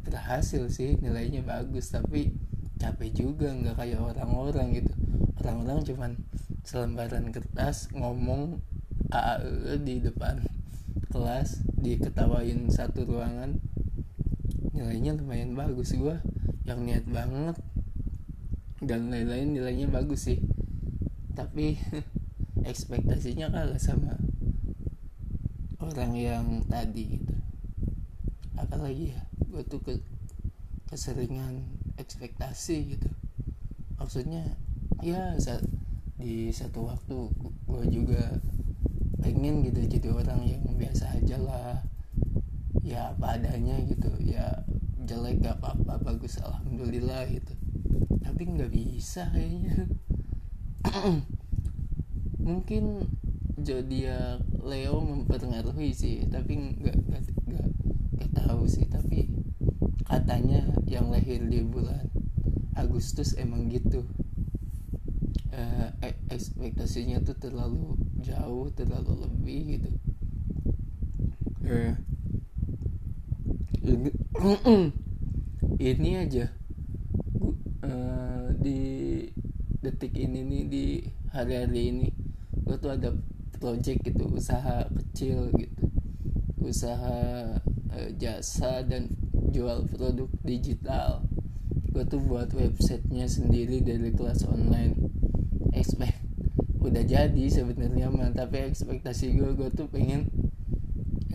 Berhasil 0.02 0.66
sih 0.74 0.98
nilainya 0.98 1.46
bagus 1.46 1.94
tapi 1.94 2.34
capek 2.80 3.12
juga 3.12 3.52
nggak 3.52 3.76
kayak 3.76 4.00
orang-orang 4.00 4.80
gitu. 4.80 4.94
Orang-orang 5.44 5.80
cuman 5.84 6.12
selembaran 6.64 7.28
kertas 7.36 7.92
ngomong 7.92 8.64
AAE 9.12 9.84
di 9.84 9.96
depan 10.00 10.40
kelas 11.12 11.60
diketawain 11.76 12.72
satu 12.72 13.04
ruangan. 13.04 13.60
Nilainya 14.72 15.20
lumayan 15.20 15.60
bagus. 15.60 15.92
Gue 15.92 16.16
yang 16.64 16.88
niat 16.88 17.04
banget 17.12 17.60
dan 18.80 19.12
lain-lain 19.12 19.60
nilainya 19.60 19.92
bagus 19.92 20.32
sih. 20.32 20.40
Tapi 21.36 21.76
ekspektasinya 22.72 23.52
kalah 23.52 23.80
sama 23.80 24.16
orang 25.84 26.16
yang 26.16 26.46
tadi 26.72 27.20
gitu. 27.20 27.36
Apalagi 28.56 29.12
ya 29.16 29.22
gue 29.50 29.64
tuh 29.68 29.82
ke 29.84 30.00
keseringan 30.88 31.79
ekspektasi 32.00 32.96
gitu. 32.96 33.10
Maksudnya 34.00 34.56
ya 35.04 35.36
saat 35.40 35.64
di 36.20 36.52
satu 36.52 36.88
waktu 36.88 37.32
gue 37.68 37.84
juga 37.92 38.40
pengen 39.20 39.64
gitu 39.68 39.80
jadi 39.84 40.08
orang 40.16 40.42
yang 40.48 40.64
biasa 40.80 41.20
aja 41.20 41.38
lah. 41.40 41.84
Ya 42.80 43.12
apa 43.12 43.36
adanya 43.36 43.76
gitu 43.86 44.10
ya 44.24 44.64
jelek 45.04 45.44
gak 45.44 45.60
apa-apa 45.60 46.00
bagus 46.00 46.40
alhamdulillah 46.40 47.28
gitu. 47.28 47.54
Tapi 48.24 48.42
nggak 48.48 48.72
bisa 48.72 49.28
kayaknya. 49.36 49.88
Mungkin 52.50 53.04
zodiak 53.60 54.40
Leo 54.64 55.04
mempengaruhi 55.04 55.92
sih 55.92 56.24
tapi 56.32 56.56
nggak 56.80 56.96
nggak 56.96 57.68
nggak 58.16 58.32
tahu 58.32 58.64
sih. 58.66 58.88
Tapi 58.88 59.28
katanya 60.10 60.66
yang 60.90 61.14
lahir 61.14 61.38
di 61.46 61.62
bulan 61.62 62.10
Agustus 62.74 63.38
emang 63.38 63.70
gitu. 63.70 64.02
Uh, 65.54 65.92
ekspektasinya 66.30 67.22
tuh 67.22 67.38
terlalu 67.38 68.00
jauh 68.24 68.74
terlalu 68.74 69.30
lebih 69.30 69.62
gitu. 69.78 69.90
Uh, 71.68 71.94
ini, 75.78 76.10
aja. 76.18 76.50
Uh, 77.86 78.50
di 78.58 78.82
detik 79.80 80.16
ini 80.18 80.42
nih 80.44 80.64
di 80.68 80.86
hari-hari 81.32 81.82
ini 81.94 82.08
gue 82.66 82.78
tuh 82.78 82.92
ada 82.94 83.16
project 83.60 84.10
gitu 84.10 84.32
usaha 84.32 84.88
kecil 84.90 85.52
gitu. 85.54 85.86
Usaha 86.64 87.20
uh, 87.92 88.10
jasa 88.16 88.86
dan 88.88 89.19
jual 89.50 89.86
produk 89.90 90.30
digital. 90.46 91.26
Gue 91.90 92.06
tuh 92.06 92.22
buat 92.22 92.54
websitenya 92.54 93.26
sendiri 93.26 93.82
dari 93.82 94.14
kelas 94.14 94.46
online. 94.46 94.96
Expect 95.74 96.30
udah 96.80 97.04
jadi 97.04 97.46
sebenarnya 97.52 98.08
mah 98.08 98.32
tapi 98.32 98.72
ekspektasi 98.72 99.36
gue 99.36 99.52
gue 99.52 99.70
tuh 99.76 99.92
pengen 99.92 100.32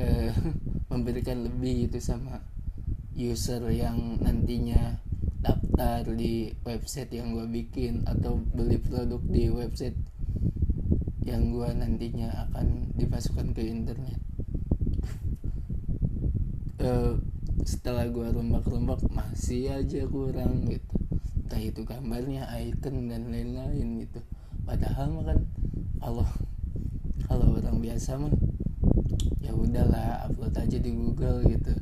uh, 0.01 0.33
memberikan 0.91 1.45
lebih 1.45 1.87
gitu 1.87 2.01
sama 2.01 2.41
user 3.15 3.63
yang 3.71 4.19
nantinya 4.19 4.99
daftar 5.45 6.03
di 6.11 6.51
website 6.65 7.13
yang 7.13 7.37
gue 7.37 7.47
bikin 7.47 8.03
atau 8.09 8.41
beli 8.41 8.81
produk 8.81 9.21
di 9.29 9.53
website 9.53 9.95
yang 11.23 11.53
gue 11.53 11.69
nantinya 11.77 12.49
akan 12.49 12.91
dimasukkan 12.97 13.53
ke 13.53 13.63
internet. 13.65 14.21
Uh, 16.81 17.17
setelah 17.65 18.05
gue 18.13 18.29
rombak-rombak 18.29 19.09
masih 19.09 19.73
aja 19.73 20.05
kurang 20.05 20.69
gitu. 20.69 20.95
Entah 21.45 21.61
itu 21.61 21.81
gambarnya 21.85 22.45
icon 22.61 23.09
dan 23.09 23.33
lain-lain 23.33 24.05
gitu. 24.05 24.21
Padahal 24.69 25.13
mah 25.17 25.25
kan 25.33 25.39
kalau 26.01 26.29
kalau 27.25 27.57
orang 27.57 27.81
biasa 27.81 28.21
mah 28.21 28.33
ya 29.41 29.57
udahlah 29.57 30.29
upload 30.29 30.53
aja 30.61 30.77
di 30.77 30.93
Google 30.93 31.41
gitu. 31.49 31.73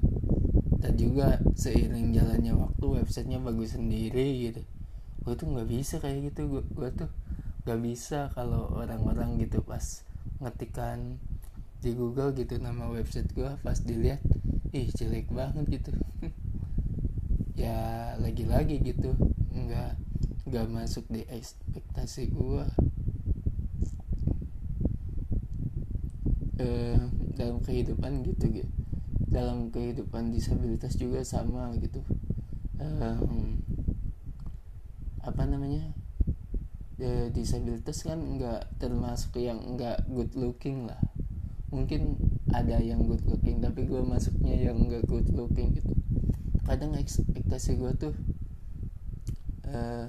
Dan 0.78 0.94
juga 0.98 1.42
seiring 1.58 2.14
jalannya 2.14 2.54
waktu 2.54 2.84
websitenya 3.02 3.42
bagus 3.42 3.74
sendiri 3.74 4.50
gitu. 4.50 4.62
Gue 5.22 5.34
tuh 5.34 5.50
nggak 5.50 5.66
bisa 5.70 5.98
kayak 5.98 6.30
gitu 6.30 6.58
gue, 6.58 6.88
tuh 6.94 7.10
nggak 7.62 7.80
bisa 7.82 8.30
kalau 8.34 8.70
orang-orang 8.74 9.38
gitu 9.38 9.62
pas 9.62 10.02
ngetikan 10.42 11.18
di 11.82 11.94
Google 11.94 12.34
gitu 12.34 12.58
nama 12.62 12.90
website 12.90 13.30
gue 13.34 13.50
pas 13.62 13.78
dilihat 13.78 14.22
ih 14.72 14.88
jelek 14.96 15.28
banget 15.32 15.80
gitu. 15.80 15.92
Ya 17.52 18.16
lagi-lagi 18.18 18.80
gitu. 18.80 19.14
Nggak 19.52 19.94
nggak 20.48 20.66
masuk 20.72 21.04
di 21.12 21.22
ekspektasi 21.28 22.32
gue 22.32 22.64
eh, 26.58 26.98
dalam 27.36 27.60
kehidupan 27.62 28.24
gitu 28.26 28.50
gitu 28.50 28.72
dalam 29.32 29.72
kehidupan 29.72 30.28
disabilitas 30.28 30.92
juga 31.00 31.24
sama 31.24 31.72
gitu. 31.80 32.04
Eh, 32.76 33.16
apa 35.24 35.42
namanya? 35.48 35.96
E, 37.00 37.32
disabilitas 37.32 38.04
kan 38.04 38.20
nggak 38.20 38.76
termasuk 38.76 39.40
yang 39.40 39.58
nggak 39.74 40.04
good 40.12 40.36
looking 40.36 40.84
lah. 40.84 41.00
Mungkin 41.72 42.20
ada 42.52 42.76
yang 42.78 43.08
good 43.08 43.24
looking 43.24 43.64
tapi 43.64 43.88
gue 43.88 44.00
masuknya 44.04 44.70
yang 44.70 44.76
gak 44.86 45.04
good 45.08 45.26
looking 45.32 45.72
gitu. 45.72 45.92
Kadang 46.68 46.94
ekspektasi 46.94 47.80
gue 47.80 47.92
tuh 47.96 48.14
uh, 49.66 50.06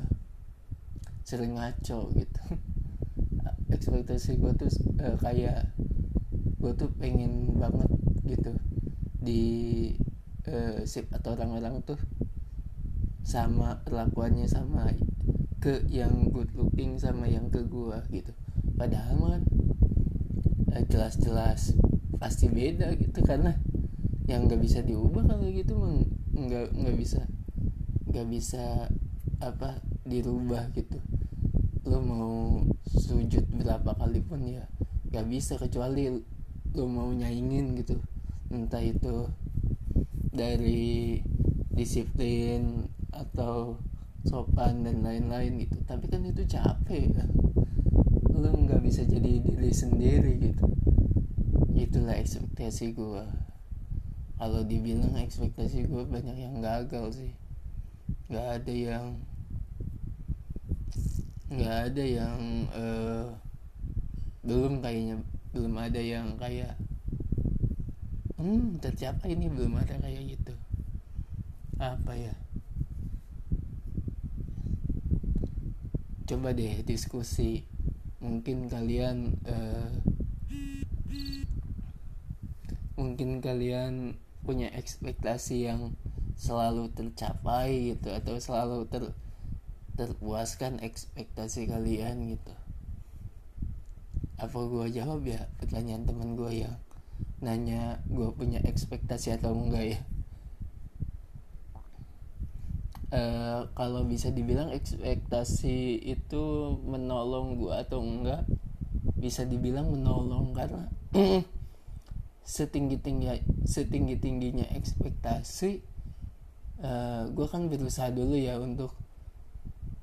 sering 1.24 1.56
ngaco 1.56 2.12
gitu. 2.14 2.42
Ekspektasi 3.76 4.38
gue 4.38 4.52
tuh 4.60 4.70
uh, 5.00 5.16
kayak 5.18 5.72
gue 6.60 6.72
tuh 6.76 6.92
pengen 7.00 7.56
banget 7.60 7.90
gitu 8.28 8.56
di 9.24 9.44
uh, 10.52 10.84
sip 10.84 11.08
atau 11.16 11.36
orang-orang 11.36 11.80
tuh 11.84 12.00
sama 13.24 13.80
perlakuannya 13.88 14.48
sama 14.52 14.92
ke 15.64 15.80
yang 15.88 16.28
good 16.28 16.52
looking 16.60 17.00
sama 17.00 17.24
yang 17.24 17.48
ke 17.48 17.64
gue 17.64 17.98
gitu. 18.12 18.36
Padahal 18.76 19.40
kan 19.40 19.44
jelas-jelas 20.92 21.78
pasti 22.24 22.48
beda 22.48 22.96
gitu 22.96 23.20
karena 23.20 23.52
yang 24.32 24.48
nggak 24.48 24.64
bisa 24.64 24.80
diubah 24.80 25.28
kalau 25.28 25.44
gitu 25.52 25.76
mah 25.76 25.92
nggak 26.32 26.72
nggak 26.72 26.96
bisa 26.96 27.20
nggak 28.08 28.28
bisa 28.32 28.88
apa 29.44 29.84
dirubah 30.08 30.72
gitu. 30.72 31.04
Lo 31.84 32.00
mau 32.00 32.64
sujud 32.88 33.44
berapa 33.52 33.92
kali 34.00 34.24
pun 34.24 34.40
ya 34.48 34.64
nggak 35.12 35.28
bisa 35.28 35.60
kecuali 35.60 36.08
lo 36.72 36.86
mau 36.88 37.12
nyaingin 37.12 37.76
gitu. 37.84 38.00
Entah 38.48 38.80
itu 38.80 39.28
dari 40.32 41.20
disiplin 41.76 42.88
atau 43.12 43.76
sopan 44.24 44.88
dan 44.88 45.04
lain-lain 45.04 45.60
gitu. 45.60 45.76
Tapi 45.84 46.08
kan 46.08 46.24
itu 46.24 46.48
capek. 46.48 47.12
Ya 47.12 47.28
lo 48.32 48.56
nggak 48.56 48.80
bisa 48.80 49.04
jadi 49.04 49.44
diri 49.44 49.76
sendiri 49.76 50.40
gitu 50.40 50.73
itulah 51.84 52.16
ekspektasi 52.16 52.96
gue 52.96 53.24
kalau 54.44 54.60
dibilang 54.68 55.16
ekspektasi 55.16 55.88
gue 55.88 56.04
banyak 56.04 56.36
yang 56.36 56.60
gagal 56.60 57.16
sih. 57.16 57.32
Nggak 58.28 58.48
ada 58.60 58.74
yang 58.74 59.06
nggak 61.54 61.78
ada 61.94 62.04
yang 62.04 62.40
uh, 62.74 63.30
belum 64.44 64.84
kayaknya 64.84 65.22
belum 65.56 65.74
ada 65.80 66.02
yang 66.02 66.36
kayak 66.36 66.76
hmm 68.36 68.84
tercapai 68.84 69.32
ini? 69.38 69.48
Belum 69.48 69.80
ada 69.80 69.96
kayak 70.02 70.36
gitu. 70.36 70.56
Apa 71.80 72.12
ya? 72.12 72.36
Coba 76.28 76.52
deh 76.52 76.84
diskusi. 76.84 77.64
Mungkin 78.20 78.68
kalian 78.68 79.40
uh, 79.48 79.88
mungkin 83.04 83.44
kalian 83.44 84.16
punya 84.48 84.72
ekspektasi 84.72 85.68
yang 85.68 85.92
selalu 86.40 86.88
tercapai 86.96 87.92
gitu 87.92 88.16
atau 88.16 88.40
selalu 88.40 88.88
ter 88.88 89.04
terpuaskan 90.00 90.80
ekspektasi 90.80 91.68
kalian 91.68 92.32
gitu. 92.32 92.54
Apa 94.40 94.58
gue 94.66 94.88
jawab 94.90 95.28
ya? 95.28 95.52
Pertanyaan 95.60 96.08
teman 96.08 96.40
gue 96.40 96.64
yang 96.66 96.76
nanya 97.44 98.00
gue 98.08 98.32
punya 98.34 98.64
ekspektasi 98.64 99.36
atau 99.36 99.52
enggak 99.54 100.00
ya? 100.00 100.00
Uh, 103.14 103.70
kalau 103.78 104.10
bisa 104.10 104.34
dibilang 104.34 104.74
ekspektasi 104.74 106.02
itu 106.02 106.44
menolong 106.82 107.62
gue 107.62 107.76
atau 107.78 108.02
enggak? 108.02 108.48
Bisa 109.20 109.46
dibilang 109.46 109.94
menolong 109.94 110.56
karena 110.58 110.90
setinggi 112.44 113.00
tinggi 113.00 113.28
setinggi 113.64 114.20
tingginya 114.20 114.68
ekspektasi 114.76 115.94
uh, 116.84 116.88
eh, 116.88 117.22
gue 117.32 117.48
kan 117.48 117.72
berusaha 117.72 118.12
dulu 118.12 118.36
ya 118.36 118.60
untuk 118.60 118.92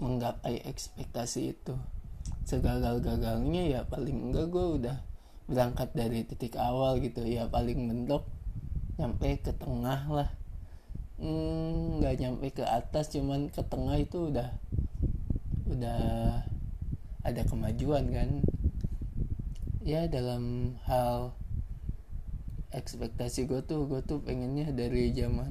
menggapai 0.00 0.64
ekspektasi 0.64 1.52
itu. 1.52 1.76
Segagal 2.48 3.04
gagalnya 3.04 3.62
ya 3.68 3.80
paling 3.84 4.32
enggak 4.32 4.48
gue 4.48 4.66
udah 4.80 4.96
berangkat 5.46 5.92
dari 5.92 6.24
titik 6.24 6.56
awal 6.56 6.98
gitu. 6.98 7.22
Ya 7.22 7.46
paling 7.46 7.84
mentok 7.84 8.24
nyampe 8.96 9.38
ke 9.44 9.52
tengah 9.60 10.08
lah. 10.08 10.30
Hmm, 11.20 12.00
nggak 12.00 12.16
hmm, 12.16 12.20
nyampe 12.24 12.46
ke 12.56 12.64
atas 12.64 13.12
cuman 13.12 13.52
ke 13.52 13.60
tengah 13.68 14.00
itu 14.00 14.32
udah 14.32 14.48
udah 15.68 16.00
ada 17.20 17.42
kemajuan 17.44 18.08
kan. 18.08 18.30
Ya 19.84 20.08
dalam 20.08 20.76
hal 20.88 21.36
ekspektasi 22.70 23.50
gue 23.50 23.60
tuh 23.66 23.90
gue 23.90 23.98
tuh 24.06 24.22
pengennya 24.22 24.70
dari 24.70 25.10
zaman 25.10 25.50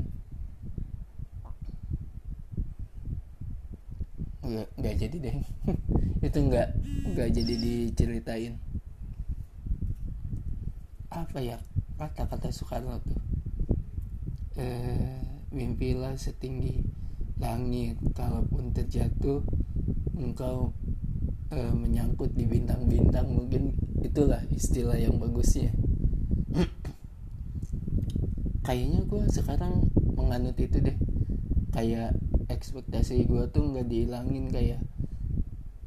nggak 4.50 4.68
nggak 4.82 4.96
jadi 4.98 5.18
deh. 5.22 5.38
Itu 6.28 6.40
nggak 6.50 6.70
nggak 7.14 7.30
jadi 7.38 7.54
diceritain. 7.60 8.54
Apa 11.14 11.38
ya? 11.38 11.62
Kata-kata 12.02 12.50
Soekarno 12.50 12.98
tuh. 13.04 13.22
Eh, 14.58 15.22
mimpilah 15.54 16.18
setinggi 16.18 16.82
langit. 17.38 18.02
Kalaupun 18.18 18.74
terjatuh 18.74 19.46
engkau 20.18 20.74
eh, 21.54 21.74
menyangkut 21.76 22.34
di 22.34 22.50
bintang-bintang. 22.50 23.30
Mungkin 23.30 23.78
itulah 24.02 24.42
istilah 24.50 24.98
yang 24.98 25.22
bagusnya 25.22 25.70
kayaknya 28.70 29.02
gue 29.10 29.26
sekarang 29.34 29.90
menganut 30.14 30.54
itu 30.62 30.78
deh. 30.78 30.94
Kayak 31.74 32.14
ekspektasi 32.54 33.26
gue 33.26 33.50
tuh 33.50 33.66
nggak 33.66 33.90
dihilangin 33.90 34.54
kayak 34.54 34.78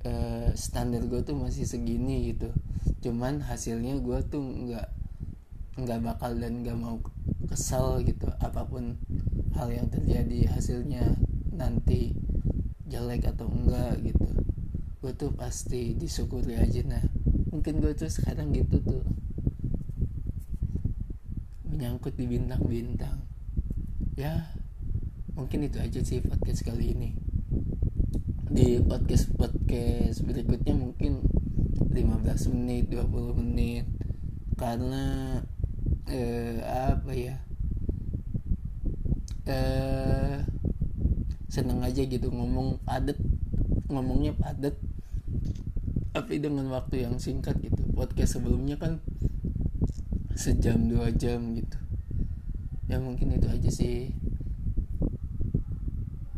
uh, 0.02 0.50
standar 0.58 1.06
gue 1.06 1.22
tuh 1.22 1.38
masih 1.38 1.62
segini 1.62 2.34
gitu. 2.34 2.50
Cuman 3.06 3.38
hasilnya 3.38 4.02
gue 4.02 4.18
tuh 4.26 4.42
nggak 4.42 4.88
nggak 5.78 6.00
bakal 6.02 6.34
dan 6.34 6.66
nggak 6.66 6.74
mau 6.74 6.98
kesal 7.46 8.02
gitu 8.02 8.26
apa 8.42 8.66
pun 8.66 8.98
hal 9.54 9.70
yang 9.70 9.86
terjadi 9.86 10.50
hasilnya 10.50 11.06
nanti 11.54 12.18
jelek 12.90 13.30
atau 13.30 13.46
enggak 13.46 14.02
gitu. 14.02 14.26
Gue 14.98 15.14
tuh 15.14 15.30
pasti 15.30 15.94
disyukuri 15.94 16.58
aja. 16.58 16.82
Nah 16.82 17.02
mungkin 17.54 17.78
gue 17.78 17.94
tuh 17.94 18.10
sekarang 18.10 18.50
gitu 18.50 18.82
tuh 18.82 19.06
menyangkut 21.82 22.14
di 22.14 22.30
bintang-bintang. 22.30 23.26
Ya 24.14 24.54
mungkin 25.34 25.66
itu 25.66 25.82
aja 25.82 25.98
sih 25.98 26.22
podcast 26.22 26.62
kali 26.62 26.94
ini. 26.94 27.18
Di 28.46 28.78
podcast 28.86 29.34
podcast 29.34 30.22
berikutnya 30.22 30.78
mungkin 30.78 31.26
15 31.90 32.54
menit 32.54 32.86
20 32.86 33.34
menit. 33.34 33.90
Karena 34.54 35.42
eh, 36.06 36.62
apa 36.62 37.10
ya? 37.18 37.42
Eh 39.50 40.38
seneng 41.50 41.82
aja 41.82 42.06
gitu 42.06 42.30
ngomong 42.30 42.78
padet 42.86 43.18
ngomongnya 43.90 44.38
padet 44.38 44.78
tapi 46.14 46.38
dengan 46.38 46.70
waktu 46.70 47.10
yang 47.10 47.18
singkat 47.18 47.58
gitu. 47.58 47.82
Podcast 47.90 48.38
sebelumnya 48.38 48.78
kan 48.78 49.02
sejam 50.36 50.88
dua 50.88 51.12
jam 51.12 51.54
gitu. 51.56 51.78
Ya 52.88 53.00
mungkin 53.00 53.32
itu 53.36 53.48
aja 53.48 53.70
sih 53.72 54.12